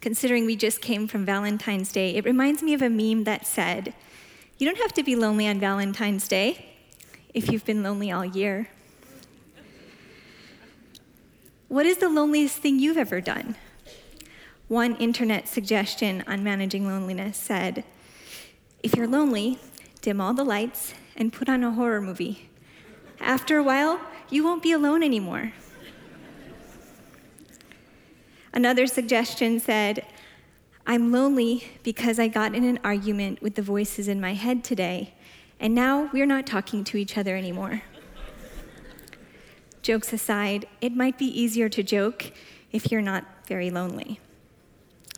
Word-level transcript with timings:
Considering 0.00 0.46
we 0.46 0.56
just 0.56 0.80
came 0.80 1.06
from 1.06 1.26
Valentine's 1.26 1.92
Day, 1.92 2.16
it 2.16 2.24
reminds 2.24 2.62
me 2.62 2.72
of 2.72 2.80
a 2.80 2.88
meme 2.88 3.24
that 3.24 3.46
said, 3.46 3.92
You 4.56 4.66
don't 4.66 4.80
have 4.80 4.94
to 4.94 5.02
be 5.02 5.14
lonely 5.14 5.46
on 5.46 5.60
Valentine's 5.60 6.26
Day 6.26 6.66
if 7.34 7.50
you've 7.50 7.66
been 7.66 7.82
lonely 7.82 8.10
all 8.10 8.24
year. 8.24 8.68
What 11.68 11.86
is 11.86 11.98
the 11.98 12.08
loneliest 12.08 12.56
thing 12.58 12.78
you've 12.78 12.96
ever 12.96 13.20
done? 13.20 13.56
One 14.68 14.96
internet 14.96 15.48
suggestion 15.48 16.24
on 16.26 16.42
managing 16.42 16.86
loneliness 16.86 17.36
said 17.36 17.84
if 18.82 18.96
you're 18.96 19.06
lonely, 19.06 19.58
dim 20.00 20.20
all 20.20 20.32
the 20.32 20.44
lights 20.44 20.94
and 21.14 21.32
put 21.32 21.48
on 21.48 21.62
a 21.62 21.72
horror 21.72 22.00
movie. 22.00 22.48
After 23.20 23.58
a 23.58 23.62
while, 23.62 24.00
you 24.30 24.42
won't 24.42 24.62
be 24.62 24.72
alone 24.72 25.02
anymore. 25.02 25.52
Another 28.52 28.86
suggestion 28.86 29.60
said, 29.60 30.04
I'm 30.86 31.12
lonely 31.12 31.64
because 31.82 32.18
I 32.18 32.28
got 32.28 32.54
in 32.54 32.64
an 32.64 32.80
argument 32.82 33.40
with 33.40 33.54
the 33.54 33.62
voices 33.62 34.08
in 34.08 34.20
my 34.20 34.34
head 34.34 34.64
today, 34.64 35.14
and 35.60 35.74
now 35.74 36.10
we're 36.12 36.26
not 36.26 36.46
talking 36.46 36.82
to 36.84 36.96
each 36.96 37.16
other 37.16 37.36
anymore. 37.36 37.82
Jokes 39.82 40.12
aside, 40.12 40.66
it 40.80 40.94
might 40.94 41.16
be 41.16 41.26
easier 41.26 41.68
to 41.68 41.82
joke 41.82 42.32
if 42.72 42.90
you're 42.90 43.00
not 43.00 43.24
very 43.46 43.70
lonely. 43.70 44.20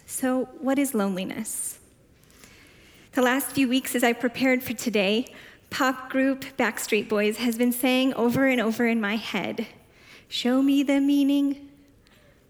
So, 0.04 0.50
what 0.60 0.78
is 0.78 0.94
loneliness? 0.94 1.78
The 3.12 3.22
last 3.22 3.52
few 3.52 3.68
weeks, 3.68 3.94
as 3.94 4.04
I 4.04 4.12
prepared 4.12 4.62
for 4.62 4.74
today, 4.74 5.26
pop 5.70 6.10
group 6.10 6.44
Backstreet 6.58 7.08
Boys 7.08 7.38
has 7.38 7.56
been 7.56 7.72
saying 7.72 8.12
over 8.14 8.46
and 8.46 8.60
over 8.60 8.86
in 8.86 9.00
my 9.00 9.16
head 9.16 9.66
Show 10.28 10.62
me 10.62 10.82
the 10.82 10.98
meaning 10.98 11.68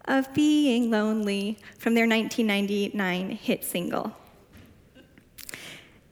of 0.07 0.33
being 0.35 0.91
lonely 0.91 1.59
from 1.79 1.95
their 1.95 2.07
1999 2.07 3.31
hit 3.31 3.65
single. 3.65 4.17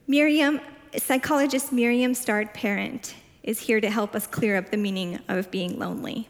Miriam, 0.07 0.59
psychologist 0.97 1.71
Miriam 1.71 2.13
Start 2.13 2.53
Parent, 2.53 3.15
is 3.43 3.61
here 3.61 3.81
to 3.81 3.89
help 3.89 4.15
us 4.15 4.27
clear 4.27 4.57
up 4.57 4.69
the 4.69 4.77
meaning 4.77 5.19
of 5.27 5.49
being 5.51 5.79
lonely. 5.79 6.29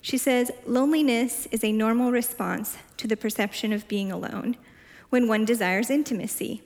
She 0.00 0.18
says 0.18 0.50
loneliness 0.66 1.46
is 1.50 1.64
a 1.64 1.72
normal 1.72 2.12
response 2.12 2.76
to 2.98 3.08
the 3.08 3.16
perception 3.16 3.72
of 3.72 3.88
being 3.88 4.12
alone 4.12 4.56
when 5.10 5.28
one 5.28 5.44
desires 5.44 5.90
intimacy. 5.90 6.62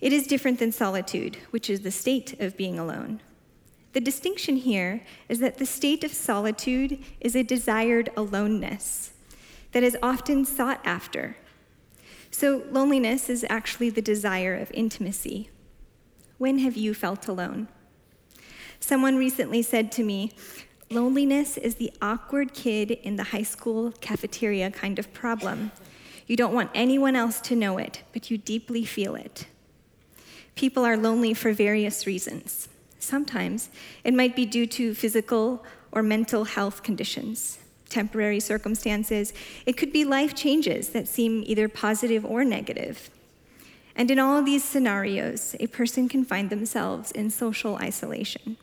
It 0.00 0.12
is 0.12 0.26
different 0.26 0.58
than 0.58 0.72
solitude, 0.72 1.38
which 1.50 1.70
is 1.70 1.80
the 1.80 1.90
state 1.90 2.38
of 2.40 2.56
being 2.56 2.78
alone. 2.78 3.20
The 3.92 4.00
distinction 4.00 4.56
here 4.56 5.02
is 5.28 5.38
that 5.38 5.58
the 5.58 5.64
state 5.64 6.04
of 6.04 6.12
solitude 6.12 7.02
is 7.20 7.34
a 7.34 7.42
desired 7.42 8.10
aloneness 8.16 9.12
that 9.72 9.82
is 9.82 9.96
often 10.02 10.44
sought 10.44 10.80
after. 10.84 11.36
So, 12.30 12.64
loneliness 12.70 13.28
is 13.28 13.46
actually 13.48 13.90
the 13.90 14.02
desire 14.02 14.54
of 14.54 14.70
intimacy. 14.72 15.50
When 16.38 16.58
have 16.58 16.76
you 16.76 16.92
felt 16.92 17.28
alone? 17.28 17.68
Someone 18.80 19.16
recently 19.16 19.62
said 19.62 19.90
to 19.92 20.04
me, 20.04 20.32
Loneliness 20.88 21.56
is 21.56 21.76
the 21.76 21.92
awkward 22.00 22.54
kid 22.54 22.92
in 22.92 23.16
the 23.16 23.24
high 23.24 23.42
school 23.42 23.92
cafeteria 24.00 24.70
kind 24.70 25.00
of 25.00 25.12
problem. 25.12 25.72
You 26.28 26.36
don't 26.36 26.54
want 26.54 26.70
anyone 26.74 27.16
else 27.16 27.40
to 27.42 27.56
know 27.56 27.78
it, 27.78 28.02
but 28.12 28.30
you 28.30 28.38
deeply 28.38 28.84
feel 28.84 29.16
it. 29.16 29.46
People 30.54 30.84
are 30.84 30.96
lonely 30.96 31.34
for 31.34 31.52
various 31.52 32.06
reasons. 32.06 32.68
Sometimes 33.00 33.68
it 34.04 34.14
might 34.14 34.36
be 34.36 34.46
due 34.46 34.66
to 34.66 34.94
physical 34.94 35.64
or 35.90 36.02
mental 36.04 36.44
health 36.44 36.84
conditions, 36.84 37.58
temporary 37.88 38.40
circumstances. 38.40 39.32
It 39.64 39.76
could 39.76 39.92
be 39.92 40.04
life 40.04 40.34
changes 40.34 40.90
that 40.90 41.08
seem 41.08 41.42
either 41.46 41.68
positive 41.68 42.24
or 42.24 42.44
negative. 42.44 43.10
And 43.94 44.10
in 44.10 44.18
all 44.18 44.42
these 44.42 44.62
scenarios, 44.62 45.56
a 45.58 45.66
person 45.68 46.08
can 46.08 46.24
find 46.24 46.50
themselves 46.50 47.10
in 47.10 47.30
social 47.30 47.76
isolation 47.76 48.56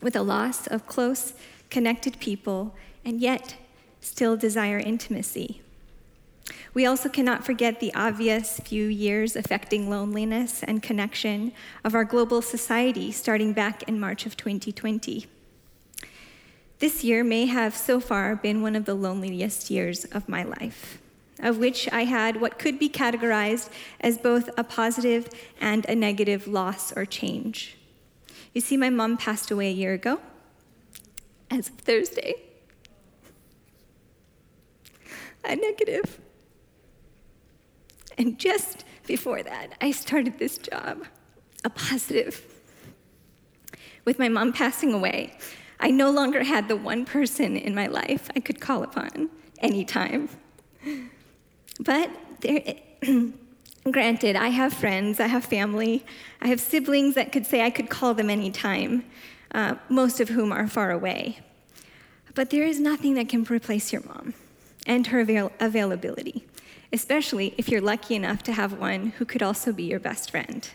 with 0.00 0.14
a 0.14 0.22
loss 0.22 0.66
of 0.66 0.86
close, 0.86 1.32
connected 1.70 2.20
people, 2.20 2.74
and 3.04 3.20
yet 3.20 3.56
still 4.00 4.36
desire 4.36 4.78
intimacy. 4.78 5.60
We 6.74 6.86
also 6.86 7.08
cannot 7.08 7.44
forget 7.44 7.80
the 7.80 7.94
obvious 7.94 8.60
few 8.60 8.86
years 8.86 9.34
affecting 9.34 9.88
loneliness 9.88 10.62
and 10.62 10.82
connection 10.82 11.52
of 11.84 11.94
our 11.94 12.04
global 12.04 12.42
society 12.42 13.10
starting 13.12 13.52
back 13.52 13.84
in 13.84 13.98
March 13.98 14.26
of 14.26 14.36
2020. 14.36 15.26
This 16.84 17.02
year 17.02 17.24
may 17.24 17.46
have 17.46 17.74
so 17.74 17.98
far 17.98 18.36
been 18.36 18.60
one 18.60 18.76
of 18.76 18.84
the 18.84 18.92
loneliest 18.92 19.70
years 19.70 20.04
of 20.04 20.28
my 20.28 20.42
life, 20.42 20.98
of 21.38 21.56
which 21.56 21.90
I 21.90 22.04
had 22.04 22.42
what 22.42 22.58
could 22.58 22.78
be 22.78 22.90
categorized 22.90 23.70
as 24.02 24.18
both 24.18 24.50
a 24.58 24.64
positive 24.64 25.30
and 25.58 25.86
a 25.86 25.94
negative 25.94 26.46
loss 26.46 26.92
or 26.92 27.06
change. 27.06 27.78
You 28.52 28.60
see, 28.60 28.76
my 28.76 28.90
mom 28.90 29.16
passed 29.16 29.50
away 29.50 29.68
a 29.68 29.72
year 29.72 29.94
ago, 29.94 30.20
as 31.50 31.70
of 31.70 31.76
Thursday. 31.76 32.34
A 35.42 35.56
negative. 35.56 36.20
And 38.18 38.38
just 38.38 38.84
before 39.06 39.42
that, 39.42 39.68
I 39.80 39.90
started 39.90 40.38
this 40.38 40.58
job, 40.58 41.06
a 41.64 41.70
positive. 41.70 42.44
With 44.04 44.18
my 44.18 44.28
mom 44.28 44.52
passing 44.52 44.92
away, 44.92 45.38
I 45.80 45.90
no 45.90 46.10
longer 46.10 46.44
had 46.44 46.68
the 46.68 46.76
one 46.76 47.04
person 47.04 47.56
in 47.56 47.74
my 47.74 47.86
life 47.86 48.30
I 48.36 48.40
could 48.40 48.60
call 48.60 48.82
upon 48.82 49.30
anytime. 49.58 50.28
But 51.80 52.10
there, 52.40 52.74
Granted, 53.90 54.34
I 54.34 54.48
have 54.48 54.72
friends, 54.72 55.20
I 55.20 55.26
have 55.26 55.44
family, 55.44 56.06
I 56.40 56.48
have 56.48 56.58
siblings 56.58 57.16
that 57.16 57.32
could 57.32 57.44
say 57.44 57.60
I 57.60 57.68
could 57.68 57.90
call 57.90 58.14
them 58.14 58.30
anytime, 58.30 59.04
uh, 59.52 59.74
most 59.90 60.20
of 60.20 60.30
whom 60.30 60.52
are 60.52 60.66
far 60.66 60.90
away. 60.90 61.40
But 62.34 62.48
there 62.48 62.64
is 62.64 62.80
nothing 62.80 63.12
that 63.14 63.28
can 63.28 63.44
replace 63.44 63.92
your 63.92 64.02
mom 64.04 64.32
and 64.86 65.08
her 65.08 65.20
avail- 65.20 65.52
availability, 65.60 66.46
especially 66.94 67.54
if 67.58 67.68
you're 67.68 67.82
lucky 67.82 68.14
enough 68.14 68.42
to 68.44 68.52
have 68.52 68.72
one 68.72 69.08
who 69.18 69.26
could 69.26 69.42
also 69.42 69.70
be 69.70 69.82
your 69.82 70.00
best 70.00 70.30
friend. 70.30 70.70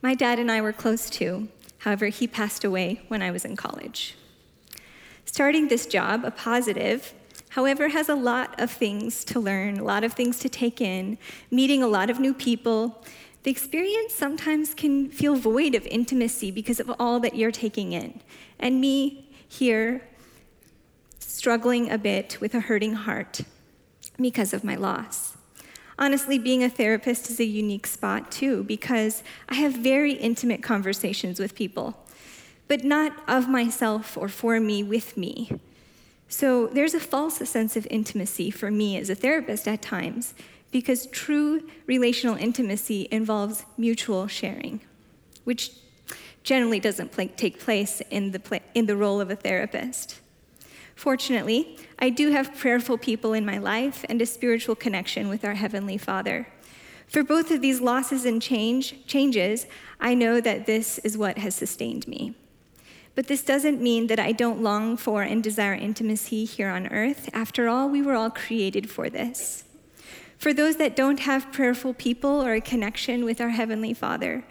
My 0.00 0.14
dad 0.14 0.38
and 0.38 0.50
I 0.50 0.62
were 0.62 0.72
close 0.72 1.10
too, 1.10 1.48
however, 1.86 2.06
he 2.08 2.26
passed 2.26 2.64
away 2.64 3.00
when 3.06 3.22
I 3.22 3.30
was 3.30 3.44
in 3.44 3.54
college. 3.54 4.16
Starting 5.24 5.68
this 5.68 5.86
job, 5.86 6.24
a 6.24 6.32
positive, 6.32 7.14
however, 7.50 7.90
has 7.90 8.08
a 8.08 8.16
lot 8.16 8.60
of 8.60 8.72
things 8.72 9.24
to 9.26 9.38
learn, 9.38 9.78
a 9.78 9.84
lot 9.84 10.02
of 10.02 10.12
things 10.12 10.40
to 10.40 10.48
take 10.48 10.80
in, 10.80 11.16
meeting 11.48 11.84
a 11.84 11.86
lot 11.86 12.10
of 12.10 12.18
new 12.18 12.34
people. 12.34 13.04
The 13.44 13.52
experience 13.52 14.12
sometimes 14.12 14.74
can 14.74 15.10
feel 15.10 15.36
void 15.36 15.76
of 15.76 15.86
intimacy 15.86 16.50
because 16.50 16.80
of 16.80 16.90
all 16.98 17.20
that 17.20 17.36
you're 17.36 17.52
taking 17.52 17.92
in. 17.92 18.20
And 18.58 18.80
me 18.80 19.28
here, 19.46 20.08
struggling 21.20 21.88
a 21.88 21.98
bit 21.98 22.38
with 22.40 22.52
a 22.52 22.60
hurting 22.60 22.94
heart 22.94 23.42
because 24.18 24.52
of 24.52 24.64
my 24.64 24.74
loss. 24.74 25.25
Honestly, 25.98 26.38
being 26.38 26.62
a 26.62 26.68
therapist 26.68 27.30
is 27.30 27.40
a 27.40 27.44
unique 27.44 27.86
spot 27.86 28.30
too, 28.30 28.64
because 28.64 29.22
I 29.48 29.54
have 29.54 29.72
very 29.72 30.12
intimate 30.12 30.62
conversations 30.62 31.40
with 31.40 31.54
people, 31.54 32.04
but 32.68 32.84
not 32.84 33.12
of 33.26 33.48
myself 33.48 34.16
or 34.16 34.28
for 34.28 34.60
me, 34.60 34.82
with 34.82 35.16
me. 35.16 35.50
So 36.28 36.66
there's 36.66 36.94
a 36.94 37.00
false 37.00 37.36
sense 37.48 37.76
of 37.76 37.86
intimacy 37.90 38.50
for 38.50 38.70
me 38.70 38.98
as 38.98 39.08
a 39.08 39.14
therapist 39.14 39.66
at 39.68 39.80
times 39.80 40.34
because 40.72 41.06
true 41.06 41.62
relational 41.86 42.36
intimacy 42.36 43.08
involves 43.10 43.64
mutual 43.78 44.26
sharing, 44.26 44.80
which 45.44 45.70
generally 46.42 46.80
doesn't 46.80 47.12
take 47.36 47.58
place 47.58 48.02
in 48.10 48.32
the, 48.32 48.60
in 48.74 48.86
the 48.86 48.96
role 48.96 49.20
of 49.20 49.30
a 49.30 49.36
therapist. 49.36 50.20
Fortunately, 50.96 51.78
I 51.98 52.08
do 52.08 52.30
have 52.30 52.56
prayerful 52.56 52.96
people 52.98 53.34
in 53.34 53.44
my 53.44 53.58
life 53.58 54.04
and 54.08 54.20
a 54.20 54.26
spiritual 54.26 54.74
connection 54.74 55.28
with 55.28 55.44
our 55.44 55.54
Heavenly 55.54 55.98
Father. 55.98 56.48
For 57.06 57.22
both 57.22 57.50
of 57.50 57.60
these 57.60 57.82
losses 57.82 58.24
and 58.24 58.40
change, 58.40 59.06
changes, 59.06 59.66
I 60.00 60.14
know 60.14 60.40
that 60.40 60.66
this 60.66 60.98
is 60.98 61.16
what 61.16 61.38
has 61.38 61.54
sustained 61.54 62.08
me. 62.08 62.34
But 63.14 63.28
this 63.28 63.44
doesn't 63.44 63.80
mean 63.80 64.08
that 64.08 64.18
I 64.18 64.32
don't 64.32 64.62
long 64.62 64.96
for 64.96 65.22
and 65.22 65.42
desire 65.42 65.74
intimacy 65.74 66.46
here 66.46 66.70
on 66.70 66.88
earth. 66.88 67.28
After 67.32 67.68
all, 67.68 67.88
we 67.88 68.02
were 68.02 68.14
all 68.14 68.30
created 68.30 68.90
for 68.90 69.08
this. 69.10 69.64
For 70.38 70.52
those 70.52 70.76
that 70.76 70.96
don't 70.96 71.20
have 71.20 71.52
prayerful 71.52 71.94
people 71.94 72.42
or 72.42 72.54
a 72.54 72.60
connection 72.60 73.24
with 73.24 73.40
our 73.40 73.50
Heavenly 73.50 73.94
Father, 73.94 74.44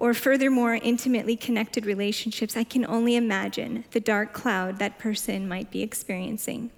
or 0.00 0.14
furthermore, 0.14 0.76
intimately 0.76 1.36
connected 1.36 1.84
relationships, 1.84 2.56
I 2.56 2.64
can 2.64 2.86
only 2.86 3.16
imagine 3.16 3.84
the 3.90 4.00
dark 4.00 4.32
cloud 4.32 4.78
that 4.78 4.98
person 4.98 5.46
might 5.46 5.70
be 5.70 5.82
experiencing. 5.82 6.70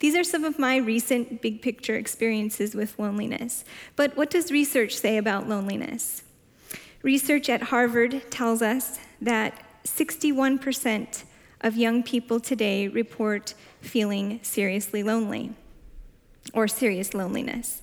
These 0.00 0.14
are 0.14 0.22
some 0.22 0.44
of 0.44 0.58
my 0.58 0.76
recent 0.76 1.40
big 1.40 1.62
picture 1.62 1.94
experiences 1.94 2.74
with 2.74 2.98
loneliness. 2.98 3.64
But 3.96 4.18
what 4.18 4.28
does 4.28 4.52
research 4.52 4.98
say 4.98 5.16
about 5.16 5.48
loneliness? 5.48 6.22
Research 7.02 7.48
at 7.48 7.62
Harvard 7.62 8.30
tells 8.30 8.60
us 8.60 8.98
that 9.22 9.58
61% 9.84 11.24
of 11.62 11.76
young 11.76 12.02
people 12.02 12.38
today 12.38 12.86
report 12.86 13.54
feeling 13.80 14.40
seriously 14.42 15.02
lonely 15.02 15.54
or 16.52 16.68
serious 16.68 17.14
loneliness. 17.14 17.80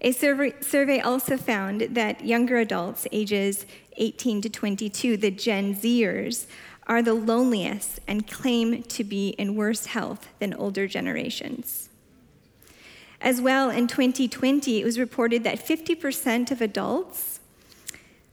A 0.00 0.12
survey 0.12 1.00
also 1.00 1.36
found 1.36 1.80
that 1.80 2.24
younger 2.24 2.58
adults, 2.58 3.06
ages 3.12 3.66
18 3.96 4.42
to 4.42 4.50
22, 4.50 5.16
the 5.16 5.30
Gen 5.30 5.74
Zers, 5.74 6.46
are 6.86 7.02
the 7.02 7.14
loneliest 7.14 7.98
and 8.06 8.26
claim 8.26 8.82
to 8.84 9.02
be 9.02 9.30
in 9.30 9.56
worse 9.56 9.86
health 9.86 10.28
than 10.38 10.54
older 10.54 10.86
generations. 10.86 11.88
As 13.20 13.40
well, 13.40 13.70
in 13.70 13.86
2020, 13.86 14.80
it 14.80 14.84
was 14.84 14.98
reported 14.98 15.42
that 15.44 15.58
50% 15.58 16.50
of 16.50 16.60
adults 16.60 17.40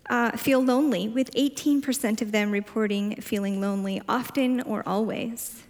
uh, 0.10 0.32
feel 0.32 0.62
lonely, 0.64 1.08
with 1.08 1.32
18% 1.32 2.22
of 2.22 2.32
them 2.32 2.52
reporting 2.52 3.16
feeling 3.22 3.62
lonely 3.62 4.02
often 4.08 4.62
or 4.62 4.84
always. 4.86 5.64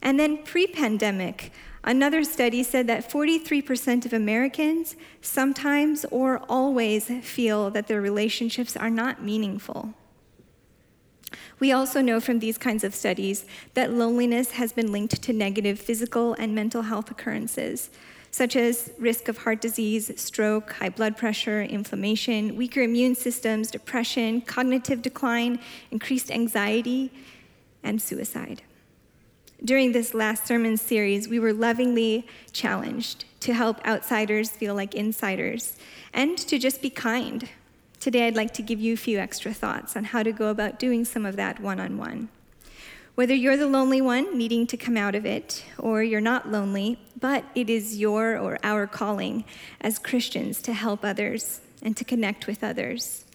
And 0.00 0.18
then 0.18 0.38
pre 0.44 0.66
pandemic, 0.66 1.52
Another 1.82 2.24
study 2.24 2.62
said 2.62 2.86
that 2.88 3.10
43% 3.10 4.04
of 4.04 4.12
Americans 4.12 4.96
sometimes 5.22 6.04
or 6.10 6.42
always 6.48 7.06
feel 7.22 7.70
that 7.70 7.86
their 7.86 8.02
relationships 8.02 8.76
are 8.76 8.90
not 8.90 9.22
meaningful. 9.22 9.94
We 11.58 11.72
also 11.72 12.00
know 12.02 12.20
from 12.20 12.38
these 12.38 12.58
kinds 12.58 12.84
of 12.84 12.94
studies 12.94 13.46
that 13.74 13.92
loneliness 13.92 14.52
has 14.52 14.72
been 14.72 14.92
linked 14.92 15.22
to 15.22 15.32
negative 15.32 15.78
physical 15.78 16.34
and 16.34 16.54
mental 16.54 16.82
health 16.82 17.10
occurrences, 17.10 17.90
such 18.30 18.56
as 18.56 18.92
risk 18.98 19.28
of 19.28 19.38
heart 19.38 19.60
disease, 19.60 20.10
stroke, 20.20 20.72
high 20.72 20.88
blood 20.88 21.16
pressure, 21.16 21.62
inflammation, 21.62 22.56
weaker 22.56 22.82
immune 22.82 23.14
systems, 23.14 23.70
depression, 23.70 24.40
cognitive 24.40 25.02
decline, 25.02 25.58
increased 25.90 26.30
anxiety, 26.30 27.10
and 27.82 28.00
suicide. 28.00 28.62
During 29.62 29.92
this 29.92 30.14
last 30.14 30.46
sermon 30.46 30.78
series, 30.78 31.28
we 31.28 31.38
were 31.38 31.52
lovingly 31.52 32.26
challenged 32.50 33.26
to 33.40 33.52
help 33.52 33.86
outsiders 33.86 34.48
feel 34.48 34.74
like 34.74 34.94
insiders 34.94 35.76
and 36.14 36.38
to 36.38 36.58
just 36.58 36.80
be 36.80 36.88
kind. 36.88 37.46
Today, 37.98 38.26
I'd 38.26 38.36
like 38.36 38.54
to 38.54 38.62
give 38.62 38.80
you 38.80 38.94
a 38.94 38.96
few 38.96 39.18
extra 39.18 39.52
thoughts 39.52 39.96
on 39.96 40.04
how 40.04 40.22
to 40.22 40.32
go 40.32 40.48
about 40.48 40.78
doing 40.78 41.04
some 41.04 41.26
of 41.26 41.36
that 41.36 41.60
one 41.60 41.78
on 41.78 41.98
one. 41.98 42.30
Whether 43.16 43.34
you're 43.34 43.58
the 43.58 43.66
lonely 43.66 44.00
one 44.00 44.38
needing 44.38 44.66
to 44.66 44.78
come 44.78 44.96
out 44.96 45.14
of 45.14 45.26
it, 45.26 45.62
or 45.76 46.02
you're 46.02 46.22
not 46.22 46.50
lonely, 46.50 46.98
but 47.18 47.44
it 47.54 47.68
is 47.68 47.98
your 47.98 48.38
or 48.38 48.58
our 48.62 48.86
calling 48.86 49.44
as 49.82 49.98
Christians 49.98 50.62
to 50.62 50.72
help 50.72 51.04
others 51.04 51.60
and 51.82 51.94
to 51.98 52.04
connect 52.04 52.46
with 52.46 52.64
others. 52.64 53.26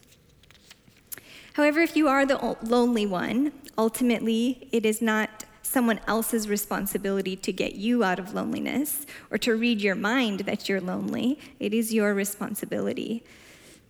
However, 1.52 1.80
if 1.80 1.96
you 1.96 2.08
are 2.08 2.26
the 2.26 2.56
lonely 2.62 3.06
one, 3.06 3.52
ultimately 3.78 4.68
it 4.72 4.84
is 4.84 5.00
not 5.00 5.45
someone 5.66 6.00
else's 6.06 6.48
responsibility 6.48 7.36
to 7.36 7.52
get 7.52 7.74
you 7.74 8.04
out 8.04 8.18
of 8.18 8.34
loneliness 8.34 9.06
or 9.30 9.38
to 9.38 9.54
read 9.54 9.80
your 9.80 9.94
mind 9.94 10.40
that 10.40 10.68
you're 10.68 10.80
lonely. 10.80 11.38
It 11.60 11.74
is 11.74 11.92
your 11.92 12.14
responsibility. 12.14 13.24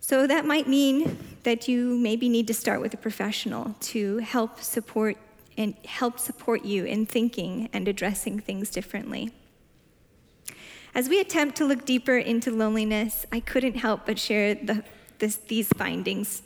So 0.00 0.26
that 0.26 0.44
might 0.44 0.69
mean 0.69 1.19
that 1.43 1.69
you 1.69 1.96
maybe 1.96 2.28
need 2.28 2.46
to 2.46 2.55
start 2.55 2.81
with 2.81 2.94
a 2.94 2.96
professional 2.96 3.75
to 3.81 4.19
help 4.19 4.61
support 4.61 5.17
and 5.58 5.75
help 5.84 6.19
support 6.19 6.64
you 6.64 6.84
in 6.84 7.06
thinking 7.06 7.69
and 7.73 7.88
addressing 7.88 8.40
things 8.40 8.70
differently. 8.70 9.32
As 10.94 11.08
we 11.08 11.20
attempt 11.20 11.56
to 11.56 11.64
look 11.64 11.84
deeper 11.84 12.17
into 12.17 12.50
loneliness, 12.50 13.26
I 13.32 13.40
couldn't 13.40 13.76
help 13.76 14.06
but 14.06 14.19
share 14.19 14.55
the, 14.55 14.84
this, 15.19 15.37
these 15.37 15.69
findings 15.69 16.43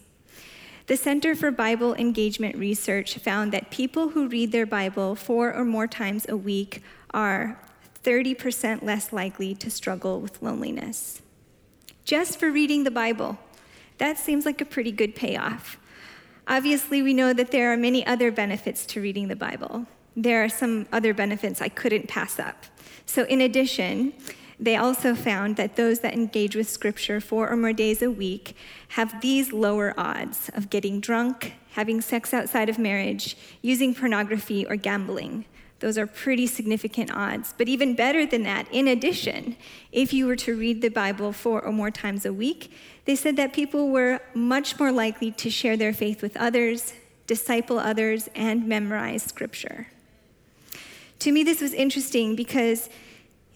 the 0.86 0.96
Center 0.96 1.34
for 1.34 1.50
Bible 1.50 1.94
Engagement 1.94 2.56
Research 2.56 3.16
found 3.18 3.52
that 3.52 3.70
people 3.70 4.10
who 4.10 4.28
read 4.28 4.52
their 4.52 4.66
Bible 4.66 5.14
four 5.14 5.52
or 5.52 5.64
more 5.64 5.86
times 5.86 6.26
a 6.28 6.36
week 6.36 6.82
are 7.12 7.60
30% 8.02 8.82
less 8.82 9.12
likely 9.12 9.54
to 9.54 9.70
struggle 9.70 10.20
with 10.20 10.42
loneliness. 10.42 11.22
Just 12.04 12.38
for 12.38 12.50
reading 12.50 12.84
the 12.84 12.90
Bible. 12.90 13.38
That 13.98 14.18
seems 14.18 14.46
like 14.46 14.60
a 14.60 14.64
pretty 14.64 14.92
good 14.92 15.14
payoff. 15.14 15.78
Obviously, 16.48 17.02
we 17.02 17.12
know 17.12 17.32
that 17.32 17.50
there 17.50 17.72
are 17.72 17.76
many 17.76 18.04
other 18.06 18.32
benefits 18.32 18.86
to 18.86 19.00
reading 19.00 19.28
the 19.28 19.36
Bible. 19.36 19.86
There 20.16 20.42
are 20.42 20.48
some 20.48 20.86
other 20.92 21.14
benefits 21.14 21.60
I 21.60 21.68
couldn't 21.68 22.08
pass 22.08 22.38
up. 22.38 22.64
So, 23.06 23.24
in 23.24 23.40
addition, 23.42 24.14
they 24.60 24.76
also 24.76 25.14
found 25.14 25.56
that 25.56 25.76
those 25.76 26.00
that 26.00 26.12
engage 26.12 26.54
with 26.54 26.68
Scripture 26.68 27.18
four 27.18 27.48
or 27.48 27.56
more 27.56 27.72
days 27.72 28.02
a 28.02 28.10
week 28.10 28.54
have 28.88 29.22
these 29.22 29.54
lower 29.54 29.94
odds 29.96 30.50
of 30.54 30.68
getting 30.68 31.00
drunk, 31.00 31.54
having 31.72 32.02
sex 32.02 32.34
outside 32.34 32.68
of 32.68 32.78
marriage, 32.78 33.38
using 33.62 33.94
pornography, 33.94 34.66
or 34.66 34.76
gambling. 34.76 35.46
Those 35.78 35.96
are 35.96 36.06
pretty 36.06 36.46
significant 36.46 37.10
odds. 37.10 37.54
But 37.56 37.68
even 37.68 37.94
better 37.94 38.26
than 38.26 38.42
that, 38.42 38.66
in 38.70 38.86
addition, 38.86 39.56
if 39.92 40.12
you 40.12 40.26
were 40.26 40.36
to 40.36 40.54
read 40.54 40.82
the 40.82 40.90
Bible 40.90 41.32
four 41.32 41.64
or 41.64 41.72
more 41.72 41.90
times 41.90 42.26
a 42.26 42.32
week, 42.32 42.70
they 43.06 43.16
said 43.16 43.36
that 43.36 43.54
people 43.54 43.88
were 43.88 44.20
much 44.34 44.78
more 44.78 44.92
likely 44.92 45.30
to 45.32 45.48
share 45.48 45.78
their 45.78 45.94
faith 45.94 46.20
with 46.20 46.36
others, 46.36 46.92
disciple 47.26 47.78
others, 47.78 48.28
and 48.34 48.68
memorize 48.68 49.22
Scripture. 49.22 49.86
To 51.20 51.32
me, 51.32 51.44
this 51.44 51.62
was 51.62 51.72
interesting 51.72 52.36
because 52.36 52.90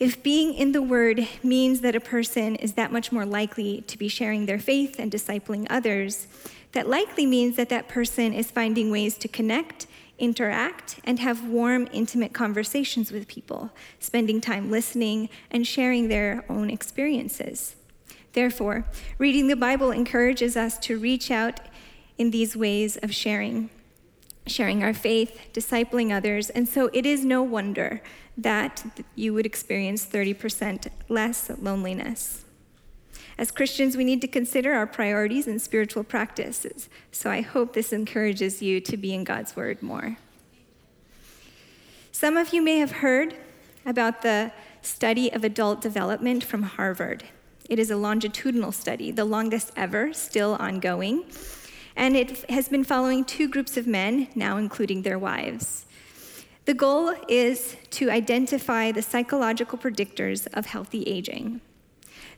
if 0.04 0.23
being 0.23 0.52
in 0.52 0.73
the 0.73 0.82
Word 0.82 1.26
means 1.42 1.80
that 1.80 1.96
a 1.96 2.00
person 2.00 2.56
is 2.56 2.75
that 2.75 2.92
much 2.92 3.11
more 3.11 3.25
likely 3.25 3.80
to 3.87 3.96
be 3.96 4.06
sharing 4.06 4.44
their 4.44 4.58
faith 4.58 4.96
and 4.99 5.11
discipling 5.11 5.66
others, 5.70 6.26
that 6.73 6.87
likely 6.87 7.25
means 7.25 7.56
that 7.56 7.70
that 7.70 7.88
person 7.88 8.34
is 8.34 8.50
finding 8.50 8.90
ways 8.90 9.16
to 9.16 9.28
connect, 9.28 9.87
interact, 10.18 11.00
and 11.04 11.20
have 11.20 11.49
warm, 11.49 11.88
intimate 11.90 12.34
conversations 12.34 13.11
with 13.11 13.26
people, 13.26 13.70
spending 13.99 14.42
time 14.42 14.70
listening 14.70 15.30
and 15.50 15.66
sharing 15.66 16.08
their 16.08 16.44
own 16.50 16.68
experiences. 16.68 17.75
Therefore, 18.34 18.84
reading 19.16 19.49
the 19.49 19.56
Bible 19.56 19.90
encourages 19.90 20.54
us 20.54 20.76
to 20.80 20.99
reach 20.99 21.30
out 21.30 21.61
in 22.18 22.30
these 22.30 22.54
ways 22.54 22.99
of 22.99 23.14
sharing, 23.14 23.70
sharing 24.46 24.82
our 24.82 24.94
faith, 24.94 25.38
discipling 25.52 26.14
others, 26.14 26.50
and 26.50 26.68
so 26.68 26.90
it 26.92 27.06
is 27.06 27.24
no 27.24 27.42
wonder 27.42 28.02
that 28.36 28.84
you 29.14 29.32
would 29.32 29.46
experience 29.46 30.04
30% 30.04 30.88
less 31.08 31.50
loneliness. 31.60 32.44
As 33.36 33.50
Christians, 33.50 33.96
we 33.96 34.04
need 34.04 34.20
to 34.20 34.28
consider 34.28 34.74
our 34.74 34.86
priorities 34.86 35.46
and 35.46 35.60
spiritual 35.60 36.04
practices. 36.04 36.88
So 37.10 37.30
I 37.30 37.40
hope 37.40 37.72
this 37.72 37.92
encourages 37.92 38.62
you 38.62 38.80
to 38.82 38.96
be 38.96 39.12
in 39.12 39.24
God's 39.24 39.56
Word 39.56 39.82
more. 39.82 40.18
Some 42.12 42.36
of 42.36 42.52
you 42.52 42.62
may 42.62 42.78
have 42.78 42.92
heard 42.92 43.34
about 43.84 44.22
the 44.22 44.52
study 44.82 45.32
of 45.32 45.42
adult 45.42 45.80
development 45.80 46.44
from 46.44 46.62
Harvard. 46.62 47.24
It 47.68 47.78
is 47.78 47.90
a 47.90 47.96
longitudinal 47.96 48.72
study, 48.72 49.10
the 49.10 49.24
longest 49.24 49.72
ever, 49.74 50.12
still 50.12 50.54
ongoing. 50.60 51.24
And 51.96 52.16
it 52.16 52.48
has 52.50 52.68
been 52.68 52.84
following 52.84 53.24
two 53.24 53.48
groups 53.48 53.76
of 53.76 53.86
men, 53.86 54.28
now 54.34 54.56
including 54.56 55.02
their 55.02 55.18
wives. 55.18 55.86
The 56.64 56.74
goal 56.74 57.14
is 57.28 57.76
to 57.90 58.10
identify 58.10 58.90
the 58.90 59.02
psychological 59.02 59.78
predictors 59.78 60.46
of 60.54 60.66
healthy 60.66 61.02
aging. 61.02 61.60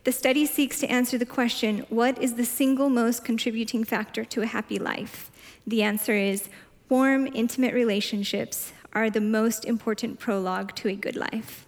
The 0.05 0.13
study 0.13 0.47
seeks 0.47 0.81
to 0.81 0.89
answer 0.89 1.17
the 1.19 1.27
question 1.27 1.87
what 1.89 2.21
is 2.23 2.35
the 2.35 2.45
single 2.45 2.91
most 2.91 3.25
contributing 3.25 3.85
factor 3.85 4.25
to 4.25 4.43
a 4.43 4.47
happy 4.47 4.79
life? 4.79 5.31
The 5.67 5.83
answer 5.83 6.15
is 6.15 6.49
warm, 6.89 7.27
intimate 7.35 7.75
relationships 7.75 8.73
are 8.93 9.11
the 9.11 9.21
most 9.21 9.65
important 9.65 10.19
prologue 10.19 10.75
to 10.77 10.89
a 10.89 10.95
good 10.95 11.17
life. 11.17 11.67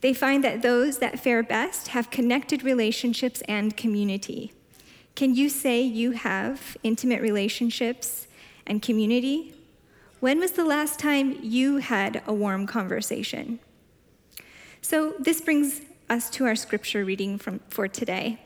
They 0.00 0.12
find 0.12 0.44
that 0.44 0.62
those 0.62 0.98
that 0.98 1.18
fare 1.18 1.42
best 1.42 1.88
have 1.88 2.10
connected 2.10 2.62
relationships 2.62 3.42
and 3.48 3.76
community. 3.76 4.52
Can 5.16 5.34
you 5.34 5.48
say 5.48 5.80
you 5.80 6.10
have 6.10 6.76
intimate 6.82 7.22
relationships 7.22 8.28
and 8.66 8.82
community? 8.82 9.54
When 10.20 10.38
was 10.38 10.52
the 10.52 10.64
last 10.64 10.98
time 10.98 11.38
you 11.42 11.78
had 11.78 12.22
a 12.26 12.34
warm 12.34 12.66
conversation? 12.66 13.58
So, 14.82 15.14
this 15.18 15.40
brings 15.40 15.80
us 16.10 16.28
to 16.30 16.44
our 16.44 16.54
scripture 16.54 17.02
reading 17.02 17.38
from, 17.38 17.60
for 17.68 17.88
today. 17.88 18.42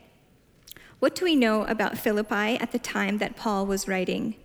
What 1.00 1.16
do 1.16 1.24
we 1.24 1.34
know 1.34 1.64
about 1.64 1.98
Philippi 1.98 2.56
at 2.60 2.70
the 2.70 2.78
time 2.78 3.18
that 3.18 3.36
Paul 3.36 3.66
was 3.66 3.88
writing? 3.88 4.36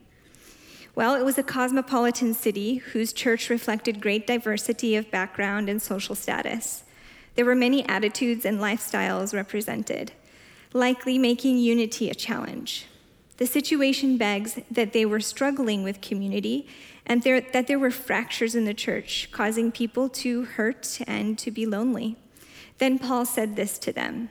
Well, 0.96 1.14
it 1.14 1.24
was 1.24 1.38
a 1.38 1.44
cosmopolitan 1.44 2.34
city 2.34 2.78
whose 2.78 3.14
church 3.14 3.52
reflected 3.52 4.02
great 4.02 4.26
diversity 4.26 4.96
of 4.96 5.12
background 5.12 5.70
and 5.70 5.80
social 5.80 6.16
status. 6.16 6.86
There 7.36 7.46
were 7.46 7.56
many 7.56 7.88
attitudes 7.88 8.46
and 8.46 8.60
lifestyles 8.60 9.32
represented, 9.32 10.14
likely 10.76 11.18
making 11.18 11.58
unity 11.58 12.10
a 12.10 12.14
challenge. 12.14 12.86
The 13.38 13.48
situation 13.48 14.18
begs 14.18 14.60
that 14.70 14.92
they 14.92 15.06
were 15.06 15.22
struggling 15.22 15.84
with 15.84 16.02
community 16.02 16.68
and 17.06 17.24
there, 17.24 17.40
that 17.40 17.68
there 17.68 17.80
were 17.80 17.92
fractures 17.92 18.56
in 18.56 18.66
the 18.66 18.74
church, 18.74 19.30
causing 19.32 19.72
people 19.72 20.10
to 20.10 20.44
hurt 20.44 21.00
and 21.08 21.38
to 21.40 21.50
be 21.50 21.66
lonely. 21.66 22.18
Then 22.78 23.00
Paul 23.00 23.26
said 23.26 23.56
this 23.56 23.78
to 23.80 23.94
them 23.94 24.30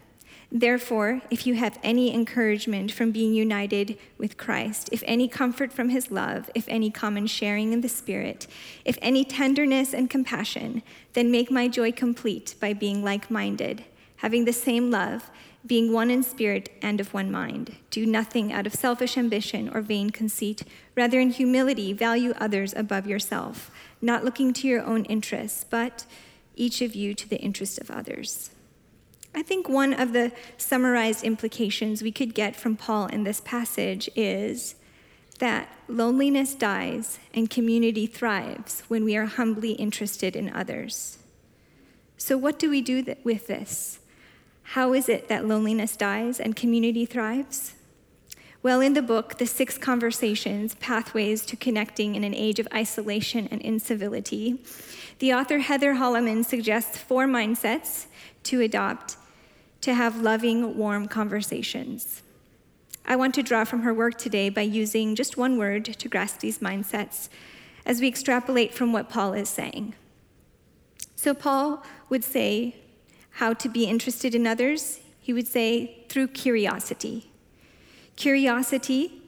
Therefore, 0.52 1.22
if 1.30 1.46
you 1.46 1.54
have 1.54 1.78
any 1.82 2.14
encouragement 2.14 2.92
from 2.92 3.10
being 3.10 3.32
united 3.32 3.98
with 4.18 4.36
Christ, 4.36 4.90
if 4.92 5.02
any 5.06 5.28
comfort 5.28 5.72
from 5.72 5.88
his 5.88 6.10
love, 6.10 6.50
if 6.54 6.68
any 6.68 6.90
common 6.90 7.26
sharing 7.26 7.72
in 7.72 7.80
the 7.80 7.88
Spirit, 7.88 8.46
if 8.84 8.98
any 9.00 9.24
tenderness 9.24 9.94
and 9.94 10.10
compassion, 10.10 10.82
then 11.14 11.30
make 11.30 11.50
my 11.50 11.68
joy 11.68 11.90
complete 11.90 12.54
by 12.60 12.74
being 12.74 13.02
like 13.02 13.30
minded, 13.30 13.84
having 14.24 14.46
the 14.46 14.52
same 14.54 14.90
love, 14.90 15.30
being 15.66 15.92
one 15.92 16.10
in 16.10 16.22
spirit 16.22 16.70
and 16.80 16.98
of 16.98 17.12
one 17.12 17.30
mind. 17.30 17.76
Do 17.90 18.06
nothing 18.06 18.54
out 18.54 18.66
of 18.66 18.72
selfish 18.72 19.18
ambition 19.18 19.68
or 19.68 19.82
vain 19.82 20.08
conceit. 20.08 20.62
Rather, 20.96 21.20
in 21.20 21.28
humility, 21.28 21.92
value 21.92 22.32
others 22.38 22.72
above 22.74 23.06
yourself, 23.06 23.70
not 24.00 24.24
looking 24.24 24.54
to 24.54 24.66
your 24.66 24.82
own 24.82 25.04
interests, 25.04 25.66
but 25.68 26.06
each 26.56 26.80
of 26.80 26.94
you 26.94 27.12
to 27.12 27.28
the 27.28 27.36
interest 27.36 27.78
of 27.78 27.90
others. 27.90 28.48
I 29.34 29.42
think 29.42 29.68
one 29.68 29.92
of 29.92 30.14
the 30.14 30.32
summarized 30.56 31.22
implications 31.22 32.02
we 32.02 32.10
could 32.10 32.32
get 32.32 32.56
from 32.56 32.76
Paul 32.76 33.08
in 33.08 33.24
this 33.24 33.42
passage 33.42 34.08
is 34.16 34.74
that 35.38 35.68
loneliness 35.86 36.54
dies 36.54 37.18
and 37.34 37.50
community 37.50 38.06
thrives 38.06 38.84
when 38.88 39.04
we 39.04 39.18
are 39.18 39.26
humbly 39.26 39.72
interested 39.72 40.34
in 40.34 40.48
others. 40.48 41.18
So, 42.16 42.38
what 42.38 42.58
do 42.58 42.70
we 42.70 42.80
do 42.80 43.04
with 43.22 43.48
this? 43.48 43.98
How 44.68 44.92
is 44.92 45.08
it 45.08 45.28
that 45.28 45.46
loneliness 45.46 45.96
dies 45.96 46.40
and 46.40 46.56
community 46.56 47.06
thrives? 47.06 47.74
Well, 48.62 48.80
in 48.80 48.94
the 48.94 49.02
book, 49.02 49.36
The 49.36 49.46
Six 49.46 49.76
Conversations 49.76 50.74
Pathways 50.76 51.44
to 51.46 51.56
Connecting 51.56 52.14
in 52.14 52.24
an 52.24 52.34
Age 52.34 52.58
of 52.58 52.66
Isolation 52.72 53.46
and 53.50 53.60
Incivility, 53.60 54.64
the 55.18 55.34
author 55.34 55.58
Heather 55.58 55.94
Holleman 55.94 56.44
suggests 56.44 56.96
four 56.96 57.26
mindsets 57.26 58.06
to 58.44 58.62
adopt 58.62 59.16
to 59.82 59.92
have 59.92 60.22
loving, 60.22 60.78
warm 60.78 61.08
conversations. 61.08 62.22
I 63.04 63.16
want 63.16 63.34
to 63.34 63.42
draw 63.42 63.64
from 63.64 63.82
her 63.82 63.92
work 63.92 64.16
today 64.16 64.48
by 64.48 64.62
using 64.62 65.14
just 65.14 65.36
one 65.36 65.58
word 65.58 65.84
to 65.84 66.08
grasp 66.08 66.40
these 66.40 66.60
mindsets 66.60 67.28
as 67.84 68.00
we 68.00 68.08
extrapolate 68.08 68.72
from 68.72 68.94
what 68.94 69.10
Paul 69.10 69.34
is 69.34 69.50
saying. 69.50 69.94
So, 71.16 71.34
Paul 71.34 71.84
would 72.08 72.24
say 72.24 72.76
how 73.34 73.52
to 73.52 73.68
be 73.68 73.84
interested 73.84 74.34
in 74.34 74.46
others. 74.46 75.00
He 75.20 75.32
would 75.32 75.46
say 75.46 76.04
through 76.08 76.28
curiosity. 76.28 77.30
Curiosity 78.16 79.22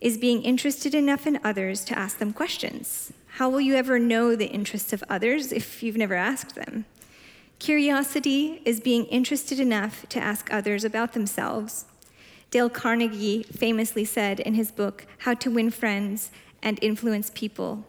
is 0.00 0.16
being 0.16 0.42
interested 0.42 0.94
enough 0.94 1.26
in 1.26 1.38
others 1.44 1.84
to 1.84 1.98
ask 1.98 2.18
them 2.18 2.32
questions. 2.32 3.12
How 3.32 3.50
will 3.50 3.60
you 3.60 3.74
ever 3.74 3.98
know 3.98 4.34
the 4.34 4.46
interests 4.46 4.92
of 4.92 5.04
others 5.08 5.52
if 5.52 5.82
you've 5.82 5.96
never 5.96 6.14
asked 6.14 6.54
them? 6.54 6.86
Curiosity 7.58 8.62
is 8.64 8.80
being 8.80 9.04
interested 9.06 9.60
enough 9.60 10.08
to 10.08 10.20
ask 10.20 10.52
others 10.52 10.84
about 10.84 11.12
themselves. 11.12 11.84
Dale 12.50 12.70
Carnegie 12.70 13.42
famously 13.42 14.04
said 14.04 14.40
in 14.40 14.54
his 14.54 14.70
book, 14.70 15.06
How 15.18 15.34
to 15.34 15.50
Win 15.50 15.70
Friends 15.70 16.30
and 16.62 16.78
Influence 16.80 17.30
People 17.34 17.84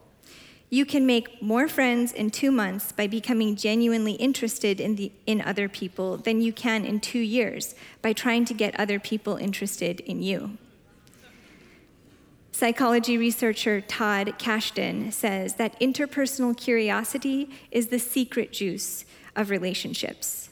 You 0.70 0.86
can 0.86 1.06
make 1.06 1.42
more 1.42 1.68
friends 1.68 2.12
in 2.12 2.30
two 2.30 2.52
months 2.52 2.92
by 2.92 3.08
becoming 3.08 3.56
genuinely 3.56 4.14
interested 4.14 4.80
in, 4.80 4.96
the, 4.96 5.12
in 5.26 5.42
other 5.42 5.68
people 5.68 6.18
than 6.18 6.42
you 6.42 6.54
can 6.54 6.86
in 6.86 7.00
two 7.00 7.20
years 7.20 7.74
by 8.02 8.14
trying 8.14 8.46
to 8.46 8.54
get 8.54 8.80
other 8.80 9.00
people 9.00 9.38
interested 9.38 10.00
in 10.02 10.22
you. 10.22 10.58
Psychology 12.52 13.18
researcher 13.18 13.82
Todd 13.82 14.36
Kashdan 14.38 15.12
says 15.14 15.56
that 15.56 15.80
interpersonal 15.80 16.56
curiosity 16.56 17.50
is 17.72 17.88
the 17.88 18.00
secret 18.00 18.52
juice 18.52 19.06
of 19.36 19.50
relationships. 19.50 20.50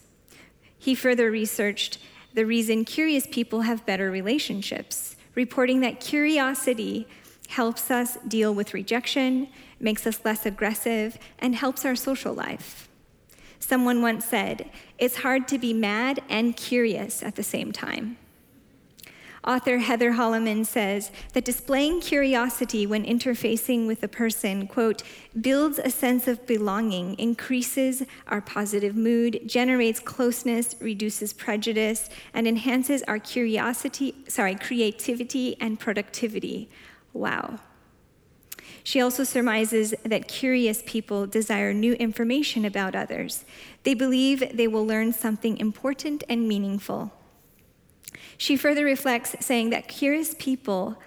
He 0.79 0.95
further 0.95 1.29
researched 1.29 1.99
the 2.33 2.45
reason 2.45 2.85
curious 2.85 3.27
people 3.27 3.61
have 3.61 3.85
better 3.85 4.09
relationships, 4.09 5.15
reporting 5.35 5.81
that 5.81 5.99
curiosity 5.99 7.07
helps 7.49 7.91
us 7.91 8.17
deal 8.27 8.53
with 8.53 8.73
rejection, 8.73 9.49
makes 9.79 10.07
us 10.07 10.25
less 10.25 10.45
aggressive, 10.45 11.17
and 11.39 11.55
helps 11.55 11.85
our 11.85 11.95
social 11.95 12.33
life. 12.33 12.87
Someone 13.59 14.01
once 14.01 14.25
said, 14.25 14.69
It's 14.97 15.17
hard 15.17 15.47
to 15.49 15.57
be 15.57 15.73
mad 15.73 16.21
and 16.29 16.55
curious 16.55 17.23
at 17.23 17.35
the 17.35 17.43
same 17.43 17.71
time. 17.71 18.17
Author 19.47 19.77
Heather 19.77 20.11
Holleman 20.11 20.65
says 20.65 21.09
that 21.31 21.45
displaying 21.45 22.01
curiosity 22.01 22.85
when 22.85 23.05
interfacing 23.05 23.87
with 23.87 24.03
a 24.03 24.07
person, 24.09 24.67
quote, 24.67 25.03
builds 25.39 25.79
a 25.79 25.89
sense 25.89 26.27
of 26.27 26.45
belonging, 26.45 27.13
increases 27.17 28.03
our 28.27 28.41
positive 28.41 28.97
mood, 28.97 29.39
generates 29.45 30.01
closeness, 30.01 30.75
reduces 30.81 31.31
prejudice, 31.31 32.09
and 32.33 32.45
enhances 32.45 33.03
our 33.03 33.19
curiosity, 33.19 34.15
sorry, 34.27 34.55
creativity 34.55 35.55
and 35.61 35.79
productivity. 35.79 36.69
Wow. 37.13 37.59
She 38.87 39.01
also 39.01 39.25
surmises 39.25 39.93
that 40.05 40.29
curious 40.29 40.81
people 40.85 41.27
desire 41.27 41.73
new 41.73 41.95
information 41.95 42.63
about 42.63 42.95
others. 42.95 43.43
They 43.83 43.93
believe 43.93 44.55
they 44.55 44.69
will 44.69 44.87
learn 44.87 45.11
something 45.11 45.57
important 45.57 46.23
and 46.29 46.47
meaningful. 46.47 47.11
She 48.37 48.55
further 48.55 48.85
reflects, 48.85 49.35
saying 49.45 49.71
that 49.71 49.89
curious 49.89 50.35
people 50.39 51.01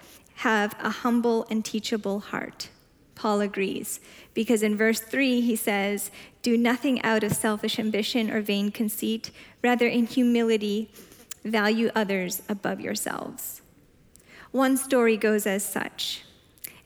have 0.45 0.75
a 0.79 0.91
humble 0.91 1.47
and 1.49 1.65
teachable 1.65 2.19
heart. 2.19 2.69
Paul 3.15 3.41
agrees, 3.41 3.99
because 4.35 4.61
in 4.61 4.77
verse 4.77 4.99
3 4.99 5.41
he 5.41 5.55
says, 5.55 6.11
Do 6.43 6.59
nothing 6.59 7.01
out 7.01 7.23
of 7.23 7.33
selfish 7.33 7.79
ambition 7.79 8.29
or 8.29 8.41
vain 8.41 8.69
conceit, 8.69 9.31
rather, 9.63 9.87
in 9.87 10.05
humility, 10.05 10.91
value 11.43 11.89
others 11.95 12.43
above 12.47 12.79
yourselves. 12.79 13.63
One 14.51 14.77
story 14.77 15.17
goes 15.17 15.47
as 15.47 15.65
such. 15.65 16.21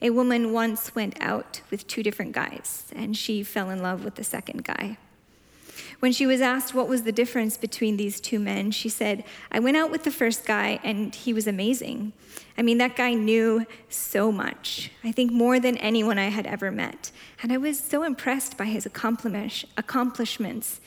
A 0.02 0.10
woman 0.10 0.52
once 0.52 0.94
went 0.94 1.16
out 1.20 1.62
with 1.70 1.86
two 1.86 2.02
different 2.02 2.32
guys, 2.32 2.84
and 2.94 3.16
she 3.16 3.42
fell 3.42 3.70
in 3.70 3.82
love 3.82 4.04
with 4.04 4.16
the 4.16 4.24
second 4.24 4.64
guy. 4.64 4.98
When 6.00 6.12
she 6.12 6.26
was 6.26 6.40
asked 6.40 6.74
what 6.74 6.88
was 6.88 7.04
the 7.04 7.12
difference 7.12 7.56
between 7.56 7.96
these 7.96 8.20
two 8.20 8.38
men, 8.38 8.70
she 8.70 8.88
said, 8.88 9.24
I 9.50 9.60
went 9.60 9.76
out 9.76 9.90
with 9.90 10.04
the 10.04 10.10
first 10.10 10.44
guy 10.44 10.78
and 10.84 11.14
he 11.14 11.32
was 11.32 11.46
amazing. 11.46 12.12
I 12.58 12.62
mean, 12.62 12.78
that 12.78 12.96
guy 12.96 13.14
knew 13.14 13.66
so 13.88 14.30
much. 14.30 14.90
I 15.02 15.12
think 15.12 15.32
more 15.32 15.58
than 15.58 15.76
anyone 15.78 16.18
I 16.18 16.28
had 16.28 16.46
ever 16.46 16.70
met. 16.70 17.10
And 17.42 17.52
I 17.52 17.56
was 17.56 17.78
so 17.78 18.02
impressed 18.02 18.56
by 18.58 18.66
his 18.66 18.86
accomplishments 18.86 20.80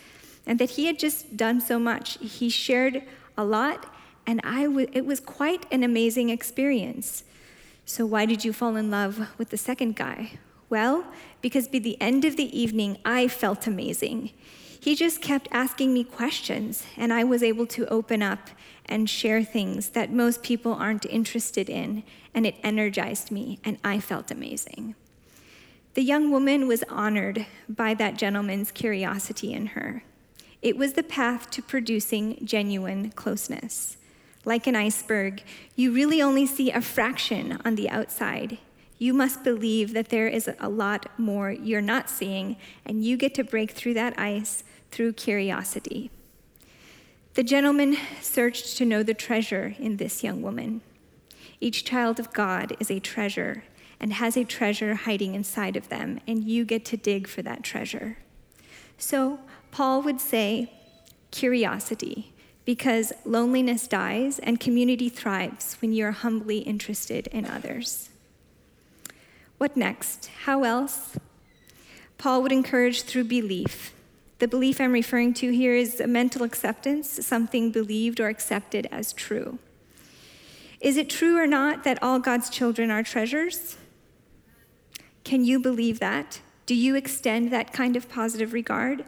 and 0.45 0.59
that 0.59 0.71
he 0.71 0.85
had 0.85 0.99
just 0.99 1.35
done 1.35 1.59
so 1.61 1.79
much. 1.79 2.17
He 2.19 2.49
shared 2.49 3.03
a 3.37 3.43
lot, 3.43 3.91
and 4.25 4.41
I 4.43 4.63
w- 4.63 4.89
it 4.91 5.05
was 5.05 5.19
quite 5.19 5.65
an 5.71 5.83
amazing 5.83 6.29
experience. 6.29 7.23
So, 7.89 8.05
why 8.05 8.27
did 8.27 8.45
you 8.45 8.53
fall 8.53 8.75
in 8.75 8.91
love 8.91 9.29
with 9.39 9.49
the 9.49 9.57
second 9.57 9.95
guy? 9.95 10.33
Well, 10.69 11.05
because 11.41 11.67
by 11.67 11.79
the 11.79 11.99
end 11.99 12.23
of 12.23 12.37
the 12.37 12.57
evening, 12.57 12.99
I 13.03 13.27
felt 13.27 13.65
amazing 13.65 14.31
he 14.79 14.95
just 14.95 15.21
kept 15.21 15.49
asking 15.51 15.93
me 15.93 16.03
questions, 16.05 16.85
and 16.95 17.11
I 17.11 17.25
was 17.25 17.43
able 17.43 17.67
to 17.67 17.85
open 17.87 18.23
up 18.23 18.49
and 18.85 19.09
share 19.09 19.43
things 19.43 19.89
that 19.89 20.11
most 20.11 20.41
people 20.41 20.73
aren't 20.73 21.05
interested 21.05 21.69
in, 21.69 22.03
and 22.33 22.45
it 22.45 22.55
energized 22.63 23.29
me, 23.29 23.59
and 23.65 23.77
I 23.83 23.99
felt 23.99 24.31
amazing. 24.31 24.95
The 25.95 26.01
young 26.01 26.31
woman 26.31 26.67
was 26.67 26.83
honored 26.87 27.45
by 27.67 27.93
that 27.95 28.17
gentleman's 28.17 28.71
curiosity 28.71 29.51
in 29.51 29.67
her. 29.67 30.03
It 30.61 30.77
was 30.77 30.93
the 30.93 31.03
path 31.03 31.49
to 31.51 31.61
producing 31.61 32.45
genuine 32.45 33.11
closeness. 33.11 33.97
Like 34.49 34.65
an 34.65 34.75
iceberg, 34.75 35.43
you 35.75 35.91
really 35.91 36.23
only 36.23 36.47
see 36.47 36.71
a 36.71 36.81
fraction 36.81 37.59
on 37.63 37.75
the 37.75 37.87
outside. 37.87 38.57
You 38.97 39.13
must 39.13 39.43
believe 39.43 39.93
that 39.93 40.09
there 40.09 40.27
is 40.27 40.49
a 40.59 40.67
lot 40.67 41.05
more 41.19 41.51
you're 41.51 41.81
not 41.81 42.09
seeing, 42.09 42.57
and 42.83 43.05
you 43.05 43.15
get 43.15 43.35
to 43.35 43.43
break 43.43 43.69
through 43.69 43.93
that 43.93 44.19
ice 44.19 44.63
through 44.89 45.13
curiosity. 45.13 46.09
The 47.35 47.43
gentleman 47.43 47.95
searched 48.21 48.75
to 48.77 48.85
know 48.85 49.03
the 49.03 49.13
treasure 49.13 49.75
in 49.77 49.97
this 49.97 50.23
young 50.23 50.41
woman. 50.41 50.81
Each 51.61 51.85
child 51.85 52.19
of 52.19 52.33
God 52.33 52.75
is 52.79 52.89
a 52.89 52.99
treasure 52.99 53.65
and 53.99 54.13
has 54.13 54.35
a 54.35 54.45
treasure 54.45 54.95
hiding 54.95 55.35
inside 55.35 55.75
of 55.75 55.89
them, 55.89 56.21
and 56.25 56.43
you 56.43 56.65
get 56.65 56.85
to 56.85 56.97
dig 56.97 57.27
for 57.27 57.43
that 57.43 57.61
treasure. 57.61 58.17
So, 58.97 59.41
Paul 59.69 60.01
would 60.01 60.19
say, 60.19 60.73
curiosity, 61.29 62.33
because 62.69 63.11
loneliness 63.25 63.87
dies 63.87 64.37
and 64.37 64.59
community 64.59 65.09
thrives 65.09 65.75
when 65.81 65.91
you're 65.91 66.11
humbly 66.11 66.59
interested 66.59 67.25
in 67.31 67.43
others. 67.43 68.09
What 69.57 69.75
next? 69.75 70.29
How 70.43 70.61
else? 70.63 71.17
Paul 72.19 72.43
would 72.43 72.51
encourage 72.51 73.01
through 73.01 73.23
belief. 73.23 73.91
The 74.37 74.47
belief 74.47 74.79
I'm 74.79 74.91
referring 74.91 75.33
to 75.41 75.51
here 75.51 75.73
is 75.73 75.99
a 75.99 76.05
mental 76.05 76.43
acceptance, 76.43 77.25
something 77.25 77.71
believed 77.71 78.19
or 78.19 78.27
accepted 78.27 78.87
as 78.91 79.13
true. 79.13 79.57
Is 80.79 80.95
it 80.95 81.09
true 81.09 81.39
or 81.39 81.47
not 81.47 81.83
that 81.85 81.97
all 82.03 82.19
God's 82.19 82.51
children 82.51 82.91
are 82.91 83.01
treasures? 83.01 83.77
Can 85.23 85.43
you 85.43 85.59
believe 85.59 85.99
that? 86.01 86.39
Do 86.67 86.75
you 86.75 86.93
extend 86.93 87.49
that 87.49 87.73
kind 87.73 87.95
of 87.95 88.07
positive 88.09 88.53
regard? 88.53 89.05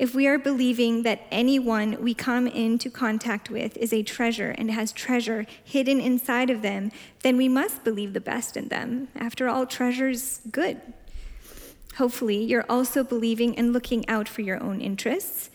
If 0.00 0.14
we 0.14 0.26
are 0.26 0.38
believing 0.38 1.02
that 1.02 1.26
anyone 1.30 2.02
we 2.02 2.14
come 2.14 2.46
into 2.46 2.88
contact 2.88 3.50
with 3.50 3.76
is 3.76 3.92
a 3.92 4.02
treasure 4.02 4.54
and 4.56 4.70
has 4.70 4.92
treasure 4.92 5.44
hidden 5.62 6.00
inside 6.00 6.48
of 6.48 6.62
them, 6.62 6.90
then 7.22 7.36
we 7.36 7.50
must 7.50 7.84
believe 7.84 8.14
the 8.14 8.20
best 8.20 8.56
in 8.56 8.68
them. 8.68 9.08
After 9.14 9.46
all, 9.46 9.66
treasure's 9.66 10.40
good. 10.50 10.80
Hopefully, 11.98 12.42
you're 12.42 12.64
also 12.66 13.04
believing 13.04 13.58
and 13.58 13.74
looking 13.74 14.08
out 14.08 14.26
for 14.26 14.40
your 14.40 14.62
own 14.62 14.80
interests. 14.80 15.50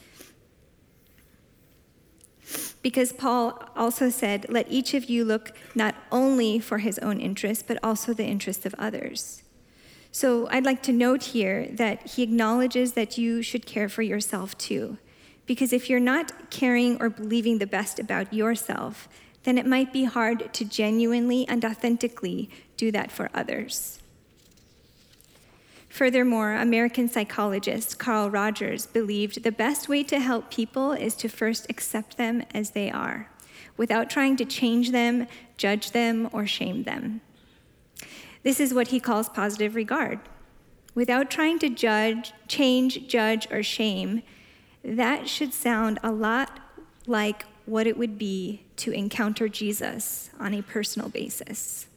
Because 2.84 3.14
Paul 3.14 3.68
also 3.76 4.12
said, 4.12 4.46
Let 4.48 4.72
each 4.72 4.94
of 4.94 5.06
you 5.06 5.26
look 5.26 5.58
not 5.74 5.96
only 6.12 6.60
for 6.60 6.78
his 6.78 7.00
own 7.00 7.20
interests, 7.20 7.64
but 7.68 7.80
also 7.84 8.14
the 8.14 8.26
interests 8.26 8.68
of 8.68 8.76
others. 8.78 9.42
So 10.16 10.48
I'd 10.50 10.64
like 10.64 10.82
to 10.84 10.94
note 10.94 11.24
here 11.24 11.68
that 11.72 12.12
he 12.12 12.24
acknowledges 12.24 12.94
that 12.94 13.18
you 13.18 13.42
should 13.42 13.66
care 13.66 13.90
for 13.90 14.02
yourself 14.02 14.58
too. 14.58 14.98
Because 15.46 15.74
if 15.74 15.90
you're 15.90 16.00
not 16.00 16.50
caring 16.50 17.02
or 17.02 17.10
believing 17.10 17.58
the 17.58 17.68
best 17.68 18.00
about 18.00 18.34
yourself, 18.34 19.10
then 19.44 19.58
it 19.58 19.66
might 19.66 19.92
be 19.92 20.06
hard 20.06 20.54
to 20.54 20.64
genuinely 20.64 21.46
and 21.50 21.66
authentically 21.66 22.50
do 22.78 22.94
that 22.94 23.12
for 23.12 23.30
others. 23.34 24.00
Furthermore, 25.90 26.54
American 26.54 27.10
psychologist 27.10 28.00
Carl 28.00 28.30
Rogers 28.30 28.86
believed 28.86 29.44
the 29.44 29.52
best 29.52 29.90
way 29.90 30.02
to 30.04 30.22
help 30.22 30.50
people 30.50 30.94
is 30.94 31.16
to 31.16 31.28
first 31.28 31.70
accept 31.70 32.16
them 32.16 32.42
as 32.54 32.70
they 32.70 32.90
are, 32.90 33.30
without 33.76 34.10
trying 34.10 34.38
to 34.38 34.46
change 34.46 34.92
them, 34.92 35.28
judge 35.58 35.92
them, 35.92 36.30
or 36.32 36.48
shame 36.48 36.84
them. 36.84 37.20
This 38.46 38.60
is 38.60 38.76
what 38.76 38.90
he 38.90 39.00
calls 39.00 39.28
positive 39.28 39.74
regard. 39.74 40.20
Without 40.94 41.32
trying 41.32 41.58
to 41.60 41.68
judge, 41.68 42.32
change, 42.48 43.08
judge, 43.08 43.52
or 43.52 43.64
shame, 43.64 44.22
that 44.84 45.28
should 45.28 45.52
sound 45.52 45.98
a 46.04 46.12
lot 46.12 46.60
like 47.08 47.44
what 47.66 47.88
it 47.88 47.98
would 47.98 48.20
be 48.20 48.62
to 48.76 48.92
encounter 48.92 49.50
Jesus 49.50 50.30
on 50.40 50.54
a 50.54 50.62
personal 50.62 51.10
basis. 51.10 51.88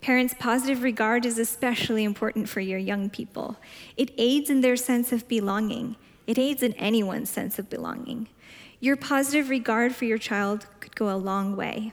Parents, 0.00 0.34
positive 0.38 0.82
regard 0.82 1.26
is 1.26 1.38
especially 1.38 2.04
important 2.04 2.48
for 2.48 2.60
your 2.60 2.78
young 2.78 3.10
people. 3.10 3.58
It 3.98 4.12
aids 4.16 4.48
in 4.48 4.62
their 4.62 4.76
sense 4.76 5.12
of 5.12 5.28
belonging, 5.28 5.96
it 6.26 6.38
aids 6.38 6.62
in 6.62 6.72
anyone's 6.74 7.28
sense 7.28 7.58
of 7.58 7.68
belonging. 7.68 8.28
Your 8.80 8.96
positive 8.96 9.50
regard 9.50 9.94
for 9.94 10.06
your 10.06 10.16
child 10.16 10.66
could 10.80 10.96
go 10.96 11.14
a 11.14 11.18
long 11.18 11.54
way. 11.54 11.92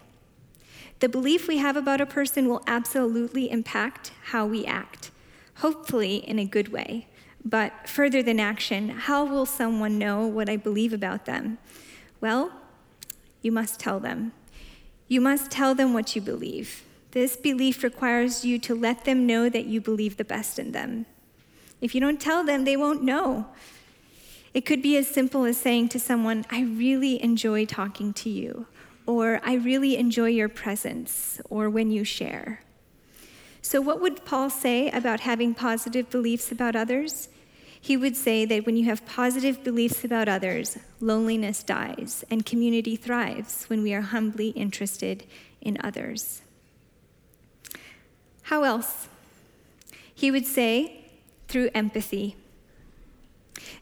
The 0.99 1.09
belief 1.09 1.47
we 1.47 1.57
have 1.57 1.77
about 1.77 2.01
a 2.01 2.05
person 2.05 2.49
will 2.49 2.63
absolutely 2.65 3.51
impact 3.51 4.11
how 4.25 4.45
we 4.45 4.65
act, 4.65 5.11
hopefully 5.55 6.17
in 6.17 6.39
a 6.39 6.45
good 6.45 6.69
way. 6.69 7.07
But 7.45 7.87
further 7.87 8.23
than 8.23 8.39
action, 8.39 8.89
how 8.89 9.23
will 9.23 9.45
someone 9.45 9.97
know 9.97 10.25
what 10.25 10.49
I 10.49 10.57
believe 10.57 10.93
about 10.93 11.25
them? 11.25 11.59
Well, 12.19 12.51
you 13.41 13.51
must 13.51 13.79
tell 13.79 13.99
them. 13.99 14.33
You 15.07 15.21
must 15.21 15.51
tell 15.51 15.75
them 15.75 15.93
what 15.93 16.15
you 16.15 16.21
believe. 16.21 16.83
This 17.11 17.37
belief 17.37 17.83
requires 17.83 18.43
you 18.43 18.59
to 18.59 18.75
let 18.75 19.05
them 19.05 19.25
know 19.25 19.49
that 19.49 19.65
you 19.65 19.79
believe 19.79 20.17
the 20.17 20.25
best 20.25 20.59
in 20.59 20.71
them. 20.71 21.05
If 21.79 21.93
you 21.93 22.01
don't 22.01 22.19
tell 22.19 22.43
them, 22.43 22.65
they 22.65 22.75
won't 22.75 23.03
know. 23.03 23.47
It 24.53 24.65
could 24.65 24.81
be 24.81 24.97
as 24.97 25.07
simple 25.07 25.45
as 25.45 25.57
saying 25.57 25.89
to 25.89 25.99
someone, 25.99 26.43
I 26.49 26.61
really 26.61 27.21
enjoy 27.21 27.65
talking 27.65 28.13
to 28.13 28.29
you, 28.29 28.65
or 29.07 29.39
I 29.43 29.55
really 29.55 29.97
enjoy 29.97 30.29
your 30.29 30.49
presence, 30.49 31.41
or 31.49 31.69
when 31.69 31.89
you 31.89 32.03
share. 32.03 32.61
So, 33.61 33.81
what 33.81 34.01
would 34.01 34.23
Paul 34.25 34.49
say 34.49 34.89
about 34.91 35.21
having 35.21 35.55
positive 35.55 36.09
beliefs 36.09 36.51
about 36.51 36.75
others? 36.75 37.29
He 37.79 37.95
would 37.95 38.15
say 38.17 38.43
that 38.45 38.65
when 38.65 38.75
you 38.75 38.85
have 38.85 39.05
positive 39.05 39.63
beliefs 39.63 40.03
about 40.03 40.27
others, 40.27 40.77
loneliness 40.99 41.63
dies 41.63 42.25
and 42.29 42.45
community 42.45 42.95
thrives 42.95 43.63
when 43.65 43.81
we 43.81 43.93
are 43.93 44.01
humbly 44.01 44.49
interested 44.49 45.23
in 45.61 45.77
others. 45.83 46.41
How 48.43 48.63
else? 48.63 49.07
He 50.13 50.31
would 50.31 50.45
say, 50.45 51.05
through 51.47 51.69
empathy. 51.73 52.35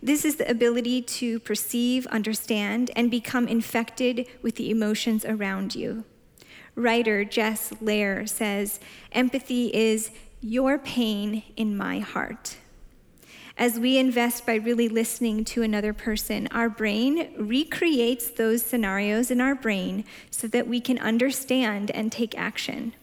This 0.02 0.26
is 0.26 0.36
the 0.36 0.50
ability 0.50 1.02
to 1.02 1.40
perceive, 1.40 2.08
understand, 2.08 2.92
and 2.96 3.12
become 3.12 3.48
infected 3.48 4.28
with 4.42 4.56
the 4.56 4.70
emotions 4.70 5.26
around 5.26 5.76
you. 5.76 6.04
Writer 6.76 7.24
Jess 7.24 7.74
Lair 7.82 8.28
says 8.28 8.80
empathy 9.12 9.74
is 9.74 10.12
your 10.42 10.78
pain 10.78 11.44
in 11.56 11.76
my 11.76 12.00
heart. 12.00 12.58
As 13.58 13.80
we 13.80 13.98
invest 13.98 14.46
by 14.46 14.56
really 14.56 14.90
listening 14.90 15.46
to 15.46 15.64
another 15.64 15.94
person, 15.94 16.48
our 16.52 16.68
brain 16.68 17.34
recreates 17.38 18.30
those 18.30 18.62
scenarios 18.62 19.32
in 19.32 19.40
our 19.40 19.56
brain 19.56 20.04
so 20.30 20.48
that 20.48 20.68
we 20.68 20.82
can 20.82 21.00
understand 21.00 21.90
and 21.92 22.12
take 22.12 22.38
action. 22.38 22.94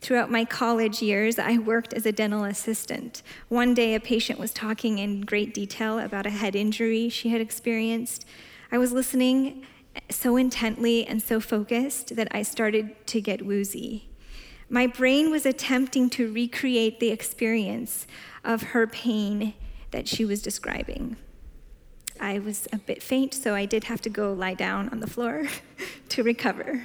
Throughout 0.00 0.30
my 0.30 0.46
college 0.46 1.02
years, 1.02 1.38
I 1.38 1.58
worked 1.58 1.92
as 1.92 2.06
a 2.06 2.12
dental 2.12 2.44
assistant. 2.44 3.22
One 3.48 3.74
day, 3.74 3.94
a 3.94 4.00
patient 4.00 4.38
was 4.38 4.52
talking 4.52 4.98
in 4.98 5.20
great 5.20 5.52
detail 5.52 5.98
about 5.98 6.26
a 6.26 6.30
head 6.30 6.56
injury 6.56 7.10
she 7.10 7.28
had 7.28 7.40
experienced. 7.40 8.24
I 8.72 8.78
was 8.78 8.92
listening 8.92 9.66
so 10.08 10.36
intently 10.36 11.06
and 11.06 11.20
so 11.20 11.38
focused 11.38 12.16
that 12.16 12.28
I 12.30 12.42
started 12.42 12.94
to 13.08 13.20
get 13.20 13.44
woozy. 13.44 14.08
My 14.70 14.86
brain 14.86 15.30
was 15.30 15.44
attempting 15.44 16.08
to 16.10 16.32
recreate 16.32 17.00
the 17.00 17.10
experience 17.10 18.06
of 18.42 18.62
her 18.62 18.86
pain 18.86 19.54
that 19.90 20.08
she 20.08 20.24
was 20.24 20.40
describing. 20.40 21.16
I 22.20 22.38
was 22.38 22.68
a 22.72 22.78
bit 22.78 23.02
faint, 23.02 23.34
so 23.34 23.54
I 23.54 23.66
did 23.66 23.84
have 23.84 24.00
to 24.02 24.10
go 24.10 24.32
lie 24.32 24.54
down 24.54 24.88
on 24.90 25.00
the 25.00 25.06
floor 25.06 25.48
to 26.10 26.22
recover. 26.22 26.84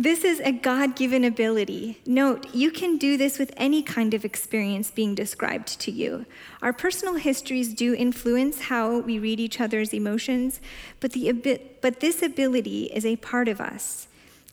This 0.00 0.22
is 0.22 0.38
a 0.38 0.52
God 0.52 0.94
given 0.94 1.24
ability. 1.24 1.98
Note, 2.06 2.54
you 2.54 2.70
can 2.70 2.98
do 2.98 3.16
this 3.16 3.36
with 3.36 3.52
any 3.56 3.82
kind 3.82 4.14
of 4.14 4.24
experience 4.24 4.92
being 4.92 5.16
described 5.16 5.80
to 5.80 5.90
you. 5.90 6.24
Our 6.62 6.72
personal 6.72 7.14
histories 7.14 7.74
do 7.74 7.94
influence 7.94 8.60
how 8.60 9.00
we 9.00 9.18
read 9.18 9.40
each 9.40 9.60
other's 9.60 9.92
emotions, 9.92 10.60
but, 11.00 11.14
the, 11.14 11.60
but 11.80 11.98
this 11.98 12.22
ability 12.22 12.84
is 12.94 13.04
a 13.04 13.16
part 13.16 13.48
of 13.48 13.60
us, 13.60 14.06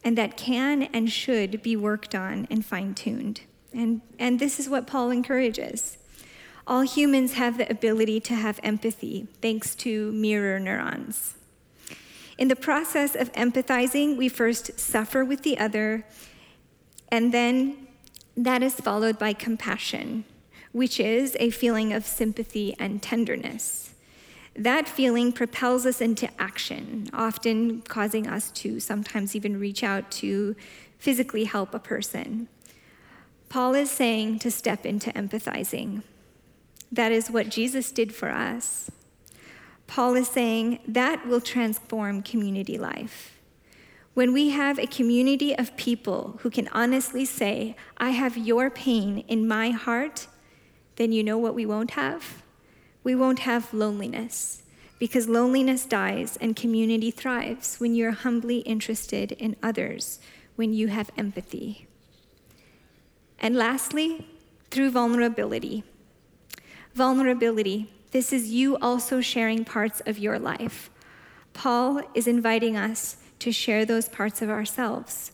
and 0.04 0.18
that 0.18 0.36
can 0.36 0.82
and 0.82 1.12
should 1.12 1.62
be 1.62 1.76
worked 1.76 2.16
on 2.16 2.48
and 2.50 2.66
fine 2.66 2.96
tuned. 2.96 3.42
And, 3.72 4.02
and 4.18 4.40
this 4.40 4.60
is 4.60 4.68
what 4.68 4.88
Paul 4.88 5.12
encourages. 5.12 6.00
All 6.66 6.82
humans 6.82 7.34
have 7.34 7.60
the 7.60 7.70
ability 7.70 8.20
to 8.22 8.34
have 8.34 8.60
empathy, 8.64 9.28
thanks 9.44 9.76
to 9.76 10.12
mirror 10.12 10.60
neurons. 10.60 11.36
In 12.38 12.50
the 12.50 12.56
process 12.56 13.16
of 13.16 13.32
empathizing, 13.34 14.18
we 14.18 14.28
first 14.28 14.78
suffer 14.80 15.24
with 15.24 15.44
the 15.44 15.58
other, 15.58 16.06
and 17.10 17.34
then 17.34 17.88
that 18.36 18.62
is 18.62 18.76
followed 18.76 19.18
by 19.18 19.32
compassion, 19.32 20.26
which 20.74 21.00
is 21.00 21.38
a 21.40 21.50
feeling 21.50 21.94
of 21.94 22.06
sympathy 22.06 22.76
and 22.78 23.02
tenderness. 23.02 23.94
That 24.58 24.88
feeling 24.88 25.32
propels 25.32 25.86
us 25.86 26.02
into 26.02 26.30
action, 26.40 27.10
often 27.14 27.82
causing 27.82 28.28
us 28.28 28.52
to 28.52 28.80
sometimes 28.80 29.36
even 29.36 29.60
reach 29.60 29.84
out 29.84 30.12
to 30.12 30.56
physically 30.98 31.46
help 31.46 31.74
a 31.74 31.80
person. 31.80 32.48
Paul 33.48 33.76
is 33.76 33.92
saying 33.92 34.40
to 34.40 34.52
step 34.52 34.86
into 34.86 35.12
empathizing. 35.12 36.04
That 36.92 37.12
is 37.12 37.32
what 37.32 37.50
Jesus 37.50 37.92
did 37.92 38.14
for 38.14 38.30
us. 38.30 38.92
Paul 39.88 40.16
is 40.16 40.28
saying 40.28 40.80
that 40.88 41.28
will 41.28 41.42
transform 41.42 42.22
community 42.22 42.78
life. 42.78 43.40
When 44.14 44.32
we 44.34 44.50
have 44.50 44.80
a 44.80 44.88
community 44.88 45.56
of 45.58 45.76
people 45.76 46.40
who 46.42 46.50
can 46.50 46.70
honestly 46.70 47.26
say, 47.26 47.76
I 47.98 48.12
have 48.12 48.38
your 48.38 48.70
pain 48.70 49.20
in 49.28 49.48
my 49.48 49.72
heart, 49.72 50.28
then 50.96 51.12
you 51.12 51.24
know 51.24 51.38
what 51.38 51.54
we 51.54 51.66
won't 51.66 51.92
have? 51.92 52.42
We 53.04 53.14
won't 53.14 53.40
have 53.40 53.74
loneliness 53.74 54.64
because 55.00 55.28
loneliness 55.28 55.86
dies 55.86 56.38
and 56.38 56.56
community 56.56 57.12
thrives 57.12 57.80
when 57.80 57.94
you're 57.94 58.12
humbly 58.12 58.60
interested 58.60 59.34
in 59.34 59.56
others, 59.62 60.20
when 60.56 60.74
you 60.74 60.88
have 60.88 61.12
empathy. 61.18 61.88
And 63.40 63.56
lastly, 63.56 64.28
through 64.72 64.92
vulnerability. 64.92 65.84
Vulnerability, 66.94 67.92
this 68.16 68.32
is 68.32 68.48
you 68.48 68.78
also 68.78 69.20
sharing 69.20 69.66
parts 69.66 70.02
of 70.06 70.18
your 70.18 70.40
life. 70.40 70.90
Paul 71.52 72.02
is 72.14 72.28
inviting 72.28 72.78
us 72.78 73.18
to 73.40 73.52
share 73.52 73.84
those 73.84 74.08
parts 74.08 74.42
of 74.42 74.50
ourselves. 74.50 75.34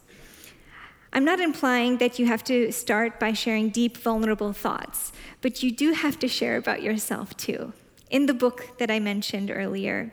I'm 1.13 1.23
not 1.23 1.39
implying 1.39 1.99
that 1.99 2.17
you 2.17 2.25
have 2.25 2.43
to 2.45 2.71
start 2.71 3.19
by 3.19 3.33
sharing 3.33 3.69
deep, 3.69 3.97
vulnerable 3.97 4.51
thoughts, 4.51 5.11
but 5.41 5.61
you 5.61 5.71
do 5.71 5.93
have 5.93 6.17
to 6.21 6.27
share 6.27 6.57
about 6.57 6.81
yourself 6.81 7.37
too. 7.37 7.71
In 8.09 8.25
the 8.25 8.33
book 8.33 8.79
that 8.79 8.89
I 8.89 8.99
mentioned 8.99 9.51
earlier, 9.51 10.11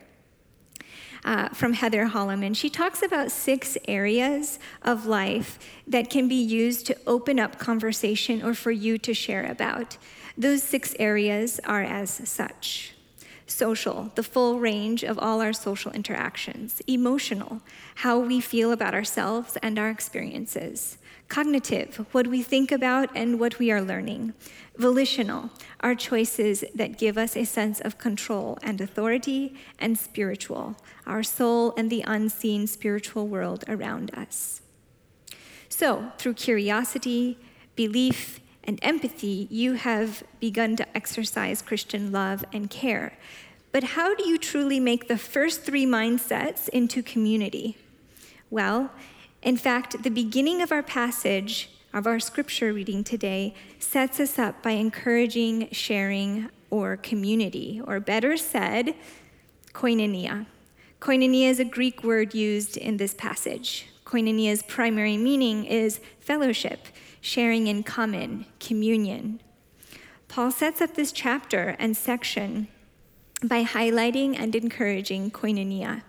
uh, 1.24 1.48
from 1.48 1.72
Heather 1.72 2.08
Holleman, 2.08 2.54
she 2.54 2.68
talks 2.68 3.02
about 3.02 3.30
six 3.30 3.78
areas 3.88 4.58
of 4.82 5.06
life 5.06 5.58
that 5.86 6.10
can 6.10 6.28
be 6.28 6.34
used 6.42 6.84
to 6.88 6.96
open 7.06 7.40
up 7.40 7.58
conversation 7.58 8.42
or 8.42 8.52
for 8.52 8.70
you 8.70 8.98
to 8.98 9.14
share 9.14 9.46
about. 9.46 9.96
Those 10.38 10.62
six 10.62 10.94
areas 11.00 11.58
are 11.64 11.82
as 11.82 12.10
such. 12.10 12.94
Social, 13.48 14.12
the 14.14 14.22
full 14.22 14.60
range 14.60 15.02
of 15.02 15.18
all 15.18 15.40
our 15.40 15.52
social 15.52 15.90
interactions, 15.90 16.80
emotional, 16.86 17.60
how 17.96 18.20
we 18.20 18.40
feel 18.40 18.70
about 18.70 18.94
ourselves 18.94 19.58
and 19.64 19.80
our 19.80 19.90
experiences, 19.90 20.98
cognitive, 21.26 22.06
what 22.12 22.28
we 22.28 22.40
think 22.44 22.70
about 22.70 23.10
and 23.16 23.40
what 23.40 23.58
we 23.58 23.72
are 23.72 23.82
learning, 23.82 24.32
volitional, 24.76 25.50
our 25.80 25.96
choices 25.96 26.62
that 26.72 26.98
give 26.98 27.18
us 27.18 27.36
a 27.36 27.44
sense 27.44 27.80
of 27.80 27.98
control 27.98 28.58
and 28.62 28.80
authority, 28.80 29.56
and 29.80 29.98
spiritual, 29.98 30.76
our 31.04 31.24
soul 31.24 31.74
and 31.76 31.90
the 31.90 32.04
unseen 32.06 32.68
spiritual 32.68 33.26
world 33.26 33.64
around 33.66 34.14
us. 34.14 34.60
So, 35.68 36.12
through 36.16 36.34
curiosity, 36.34 37.38
belief, 37.74 38.38
and 38.68 38.78
empathy, 38.82 39.48
you 39.50 39.72
have 39.72 40.22
begun 40.40 40.76
to 40.76 40.86
exercise 40.94 41.62
Christian 41.62 42.12
love 42.12 42.44
and 42.52 42.68
care. 42.68 43.16
But 43.72 43.82
how 43.82 44.14
do 44.14 44.28
you 44.28 44.36
truly 44.36 44.78
make 44.78 45.08
the 45.08 45.16
first 45.16 45.62
three 45.62 45.86
mindsets 45.86 46.68
into 46.68 47.02
community? 47.02 47.78
Well, 48.50 48.90
in 49.42 49.56
fact, 49.56 50.02
the 50.02 50.10
beginning 50.10 50.60
of 50.60 50.70
our 50.70 50.82
passage, 50.82 51.70
of 51.94 52.06
our 52.06 52.20
scripture 52.20 52.74
reading 52.74 53.04
today, 53.04 53.54
sets 53.78 54.20
us 54.20 54.38
up 54.38 54.62
by 54.62 54.72
encouraging 54.72 55.70
sharing 55.72 56.50
or 56.68 56.98
community, 56.98 57.80
or 57.86 58.00
better 58.00 58.36
said, 58.36 58.94
koinonia. 59.72 60.44
Koinonia 61.00 61.48
is 61.48 61.58
a 61.58 61.64
Greek 61.64 62.04
word 62.04 62.34
used 62.34 62.76
in 62.76 62.98
this 62.98 63.14
passage. 63.14 63.86
Koinonia's 64.04 64.62
primary 64.62 65.16
meaning 65.16 65.64
is 65.64 66.00
fellowship 66.20 66.88
sharing 67.20 67.66
in 67.66 67.82
common, 67.82 68.46
communion. 68.60 69.40
Paul 70.28 70.50
sets 70.50 70.80
up 70.80 70.94
this 70.94 71.12
chapter 71.12 71.76
and 71.78 71.96
section 71.96 72.68
by 73.42 73.64
highlighting 73.64 74.38
and 74.38 74.54
encouraging 74.54 75.30
koinonia. 75.30 76.02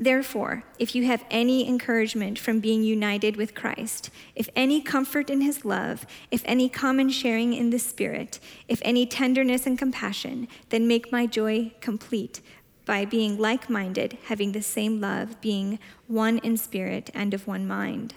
Therefore, 0.00 0.62
if 0.78 0.94
you 0.94 1.06
have 1.06 1.24
any 1.28 1.68
encouragement 1.68 2.38
from 2.38 2.60
being 2.60 2.84
united 2.84 3.36
with 3.36 3.54
Christ, 3.54 4.10
if 4.36 4.48
any 4.54 4.80
comfort 4.80 5.28
in 5.28 5.40
his 5.40 5.64
love, 5.64 6.06
if 6.30 6.42
any 6.44 6.68
common 6.68 7.10
sharing 7.10 7.52
in 7.52 7.70
the 7.70 7.80
Spirit, 7.80 8.38
if 8.68 8.80
any 8.84 9.06
tenderness 9.06 9.66
and 9.66 9.76
compassion, 9.76 10.46
then 10.68 10.86
make 10.86 11.10
my 11.10 11.26
joy 11.26 11.72
complete 11.80 12.40
by 12.88 13.04
being 13.04 13.36
like 13.38 13.68
minded, 13.68 14.16
having 14.26 14.52
the 14.52 14.62
same 14.62 15.00
love, 15.00 15.40
being 15.40 15.78
one 16.06 16.38
in 16.38 16.56
spirit 16.56 17.10
and 17.12 17.34
of 17.34 17.46
one 17.46 17.66
mind. 17.66 18.14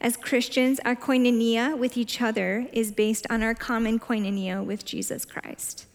As 0.00 0.16
Christians, 0.16 0.80
our 0.84 0.96
koinonia 0.96 1.76
with 1.76 1.96
each 1.96 2.20
other 2.20 2.66
is 2.72 2.92
based 2.92 3.26
on 3.30 3.42
our 3.42 3.54
common 3.54 3.98
koinonia 3.98 4.64
with 4.64 4.84
Jesus 4.84 5.24
Christ. 5.24 5.86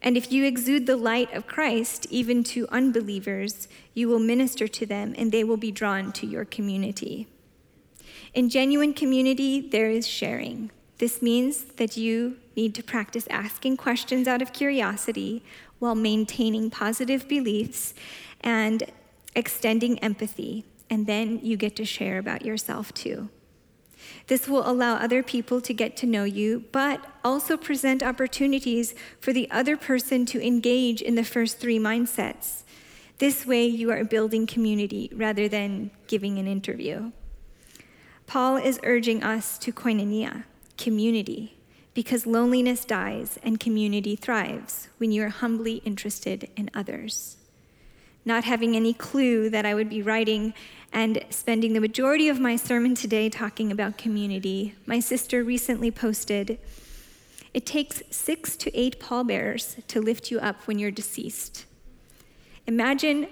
And 0.00 0.16
if 0.16 0.30
you 0.30 0.44
exude 0.44 0.86
the 0.86 0.96
light 0.96 1.32
of 1.34 1.46
Christ 1.46 2.06
even 2.10 2.44
to 2.44 2.68
unbelievers, 2.68 3.66
you 3.94 4.08
will 4.08 4.20
minister 4.20 4.68
to 4.68 4.86
them 4.86 5.14
and 5.18 5.32
they 5.32 5.42
will 5.42 5.56
be 5.56 5.72
drawn 5.72 6.12
to 6.12 6.26
your 6.26 6.44
community. 6.44 7.26
In 8.34 8.48
genuine 8.48 8.94
community, 8.94 9.60
there 9.60 9.90
is 9.90 10.06
sharing. 10.06 10.70
This 10.98 11.22
means 11.22 11.64
that 11.76 11.96
you 11.96 12.36
need 12.56 12.74
to 12.74 12.82
practice 12.82 13.26
asking 13.30 13.76
questions 13.76 14.28
out 14.28 14.42
of 14.42 14.52
curiosity 14.52 15.42
while 15.78 15.94
maintaining 15.94 16.70
positive 16.70 17.28
beliefs 17.28 17.94
and 18.40 18.84
extending 19.34 19.98
empathy 20.00 20.64
and 20.90 21.06
then 21.06 21.40
you 21.42 21.56
get 21.56 21.76
to 21.76 21.84
share 21.84 22.18
about 22.18 22.44
yourself 22.44 22.92
too. 22.94 23.28
This 24.28 24.48
will 24.48 24.68
allow 24.68 24.94
other 24.94 25.22
people 25.22 25.60
to 25.60 25.74
get 25.74 25.96
to 25.98 26.06
know 26.06 26.24
you, 26.24 26.64
but 26.72 27.04
also 27.24 27.56
present 27.56 28.02
opportunities 28.02 28.94
for 29.20 29.32
the 29.32 29.50
other 29.50 29.76
person 29.76 30.24
to 30.26 30.46
engage 30.46 31.02
in 31.02 31.14
the 31.14 31.24
first 31.24 31.58
three 31.58 31.78
mindsets. 31.78 32.62
This 33.18 33.44
way, 33.44 33.66
you 33.66 33.90
are 33.90 34.04
building 34.04 34.46
community 34.46 35.10
rather 35.12 35.48
than 35.48 35.90
giving 36.06 36.38
an 36.38 36.46
interview. 36.46 37.10
Paul 38.26 38.56
is 38.56 38.78
urging 38.84 39.22
us 39.22 39.58
to 39.58 39.72
koinonia, 39.72 40.44
community, 40.76 41.56
because 41.94 42.26
loneliness 42.26 42.84
dies 42.84 43.38
and 43.42 43.58
community 43.58 44.14
thrives 44.14 44.88
when 44.98 45.10
you 45.10 45.24
are 45.24 45.30
humbly 45.30 45.76
interested 45.84 46.48
in 46.56 46.70
others 46.72 47.38
not 48.28 48.44
having 48.44 48.76
any 48.76 48.92
clue 48.92 49.50
that 49.50 49.66
I 49.66 49.74
would 49.74 49.88
be 49.88 50.02
writing 50.02 50.54
and 50.92 51.24
spending 51.30 51.72
the 51.72 51.80
majority 51.80 52.28
of 52.28 52.40
my 52.40 52.56
sermon 52.56 52.94
today 52.94 53.28
talking 53.28 53.70
about 53.70 53.98
community, 53.98 54.74
my 54.86 55.00
sister 55.00 55.44
recently 55.44 55.90
posted 55.90 56.58
It 57.54 57.66
takes 57.66 58.02
six 58.10 58.56
to 58.56 58.78
eight 58.78 59.00
pallbearers 59.00 59.76
to 59.88 60.00
lift 60.00 60.30
you 60.30 60.38
up 60.38 60.66
when 60.66 60.78
you're 60.78 60.90
deceased. 60.90 61.64
Imagine 62.66 63.26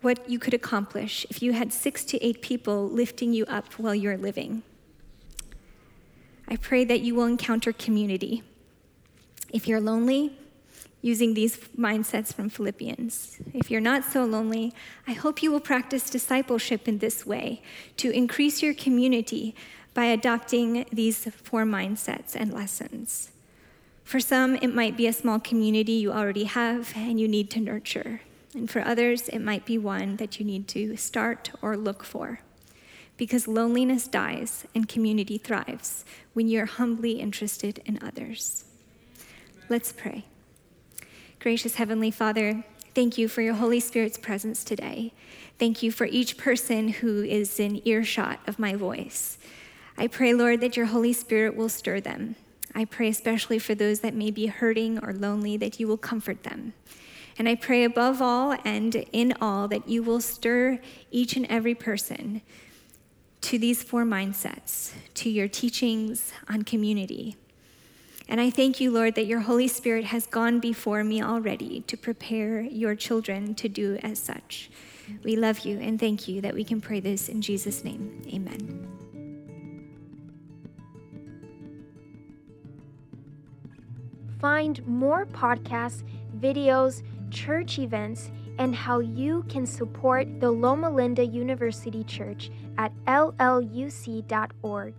what 0.00 0.28
you 0.28 0.38
could 0.38 0.52
accomplish 0.52 1.24
if 1.30 1.42
you 1.42 1.52
had 1.52 1.72
six 1.72 2.04
to 2.06 2.22
eight 2.24 2.42
people 2.42 2.88
lifting 2.88 3.32
you 3.32 3.46
up 3.46 3.72
while 3.74 3.94
you're 3.94 4.18
living. 4.18 4.62
I 6.48 6.56
pray 6.56 6.84
that 6.84 7.00
you 7.00 7.14
will 7.14 7.26
encounter 7.26 7.72
community. 7.72 8.42
If 9.52 9.68
you're 9.68 9.80
lonely, 9.80 10.36
using 11.02 11.34
these 11.34 11.58
mindsets 11.76 12.32
from 12.32 12.48
Philippians. 12.48 13.38
If 13.52 13.70
you're 13.70 13.80
not 13.80 14.04
so 14.04 14.24
lonely, 14.24 14.72
I 15.06 15.12
hope 15.12 15.42
you 15.42 15.50
will 15.50 15.60
practice 15.60 16.08
discipleship 16.08 16.88
in 16.88 16.98
this 16.98 17.26
way 17.26 17.60
to 17.98 18.10
increase 18.10 18.62
your 18.62 18.72
community 18.72 19.54
by 19.94 20.04
adopting 20.04 20.86
these 20.92 21.24
four 21.42 21.64
mindsets 21.64 22.34
and 22.34 22.52
lessons. 22.52 23.32
For 24.04 24.20
some, 24.20 24.56
it 24.56 24.74
might 24.74 24.96
be 24.96 25.06
a 25.06 25.12
small 25.12 25.40
community 25.40 25.92
you 25.92 26.12
already 26.12 26.44
have 26.44 26.92
and 26.96 27.20
you 27.20 27.28
need 27.28 27.50
to 27.50 27.60
nurture. 27.60 28.20
And 28.54 28.70
for 28.70 28.82
others, 28.82 29.28
it 29.28 29.40
might 29.40 29.64
be 29.64 29.78
one 29.78 30.16
that 30.16 30.38
you 30.38 30.46
need 30.46 30.68
to 30.68 30.96
start 30.96 31.50
or 31.60 31.76
look 31.76 32.04
for. 32.04 32.40
Because 33.16 33.48
loneliness 33.48 34.06
dies 34.06 34.66
and 34.74 34.88
community 34.88 35.38
thrives 35.38 36.04
when 36.32 36.48
you're 36.48 36.66
humbly 36.66 37.12
interested 37.12 37.82
in 37.84 37.98
others. 38.02 38.64
Let's 39.68 39.92
pray. 39.92 40.24
Gracious 41.42 41.74
Heavenly 41.74 42.12
Father, 42.12 42.64
thank 42.94 43.18
you 43.18 43.26
for 43.26 43.42
your 43.42 43.54
Holy 43.54 43.80
Spirit's 43.80 44.16
presence 44.16 44.62
today. 44.62 45.12
Thank 45.58 45.82
you 45.82 45.90
for 45.90 46.04
each 46.06 46.36
person 46.36 46.86
who 46.86 47.24
is 47.24 47.58
in 47.58 47.82
earshot 47.84 48.38
of 48.46 48.60
my 48.60 48.76
voice. 48.76 49.38
I 49.98 50.06
pray, 50.06 50.34
Lord, 50.34 50.60
that 50.60 50.76
your 50.76 50.86
Holy 50.86 51.12
Spirit 51.12 51.56
will 51.56 51.68
stir 51.68 52.00
them. 52.00 52.36
I 52.76 52.84
pray 52.84 53.08
especially 53.08 53.58
for 53.58 53.74
those 53.74 53.98
that 54.00 54.14
may 54.14 54.30
be 54.30 54.46
hurting 54.46 55.00
or 55.04 55.12
lonely, 55.12 55.56
that 55.56 55.80
you 55.80 55.88
will 55.88 55.96
comfort 55.96 56.44
them. 56.44 56.74
And 57.36 57.48
I 57.48 57.56
pray 57.56 57.82
above 57.82 58.22
all 58.22 58.56
and 58.64 58.94
in 59.10 59.34
all 59.40 59.66
that 59.66 59.88
you 59.88 60.04
will 60.04 60.20
stir 60.20 60.78
each 61.10 61.34
and 61.34 61.46
every 61.46 61.74
person 61.74 62.42
to 63.40 63.58
these 63.58 63.82
four 63.82 64.04
mindsets, 64.04 64.92
to 65.14 65.28
your 65.28 65.48
teachings 65.48 66.32
on 66.48 66.62
community, 66.62 67.34
and 68.32 68.40
I 68.40 68.48
thank 68.48 68.80
you, 68.80 68.90
Lord, 68.90 69.14
that 69.16 69.26
your 69.26 69.40
Holy 69.40 69.68
Spirit 69.68 70.06
has 70.06 70.26
gone 70.26 70.58
before 70.58 71.04
me 71.04 71.22
already 71.22 71.82
to 71.82 71.98
prepare 71.98 72.62
your 72.62 72.94
children 72.94 73.54
to 73.56 73.68
do 73.68 73.98
as 74.02 74.18
such. 74.18 74.70
We 75.22 75.36
love 75.36 75.66
you 75.66 75.78
and 75.78 76.00
thank 76.00 76.26
you 76.26 76.40
that 76.40 76.54
we 76.54 76.64
can 76.64 76.80
pray 76.80 77.00
this 77.00 77.28
in 77.28 77.42
Jesus' 77.42 77.84
name. 77.84 78.22
Amen. 78.32 78.88
Find 84.40 84.82
more 84.86 85.26
podcasts, 85.26 86.02
videos, 86.40 87.02
church 87.30 87.78
events, 87.78 88.30
and 88.58 88.74
how 88.74 89.00
you 89.00 89.44
can 89.50 89.66
support 89.66 90.40
the 90.40 90.50
Loma 90.50 90.88
Linda 90.88 91.26
University 91.26 92.02
Church 92.04 92.50
at 92.78 92.94
lluc.org. 93.06 94.94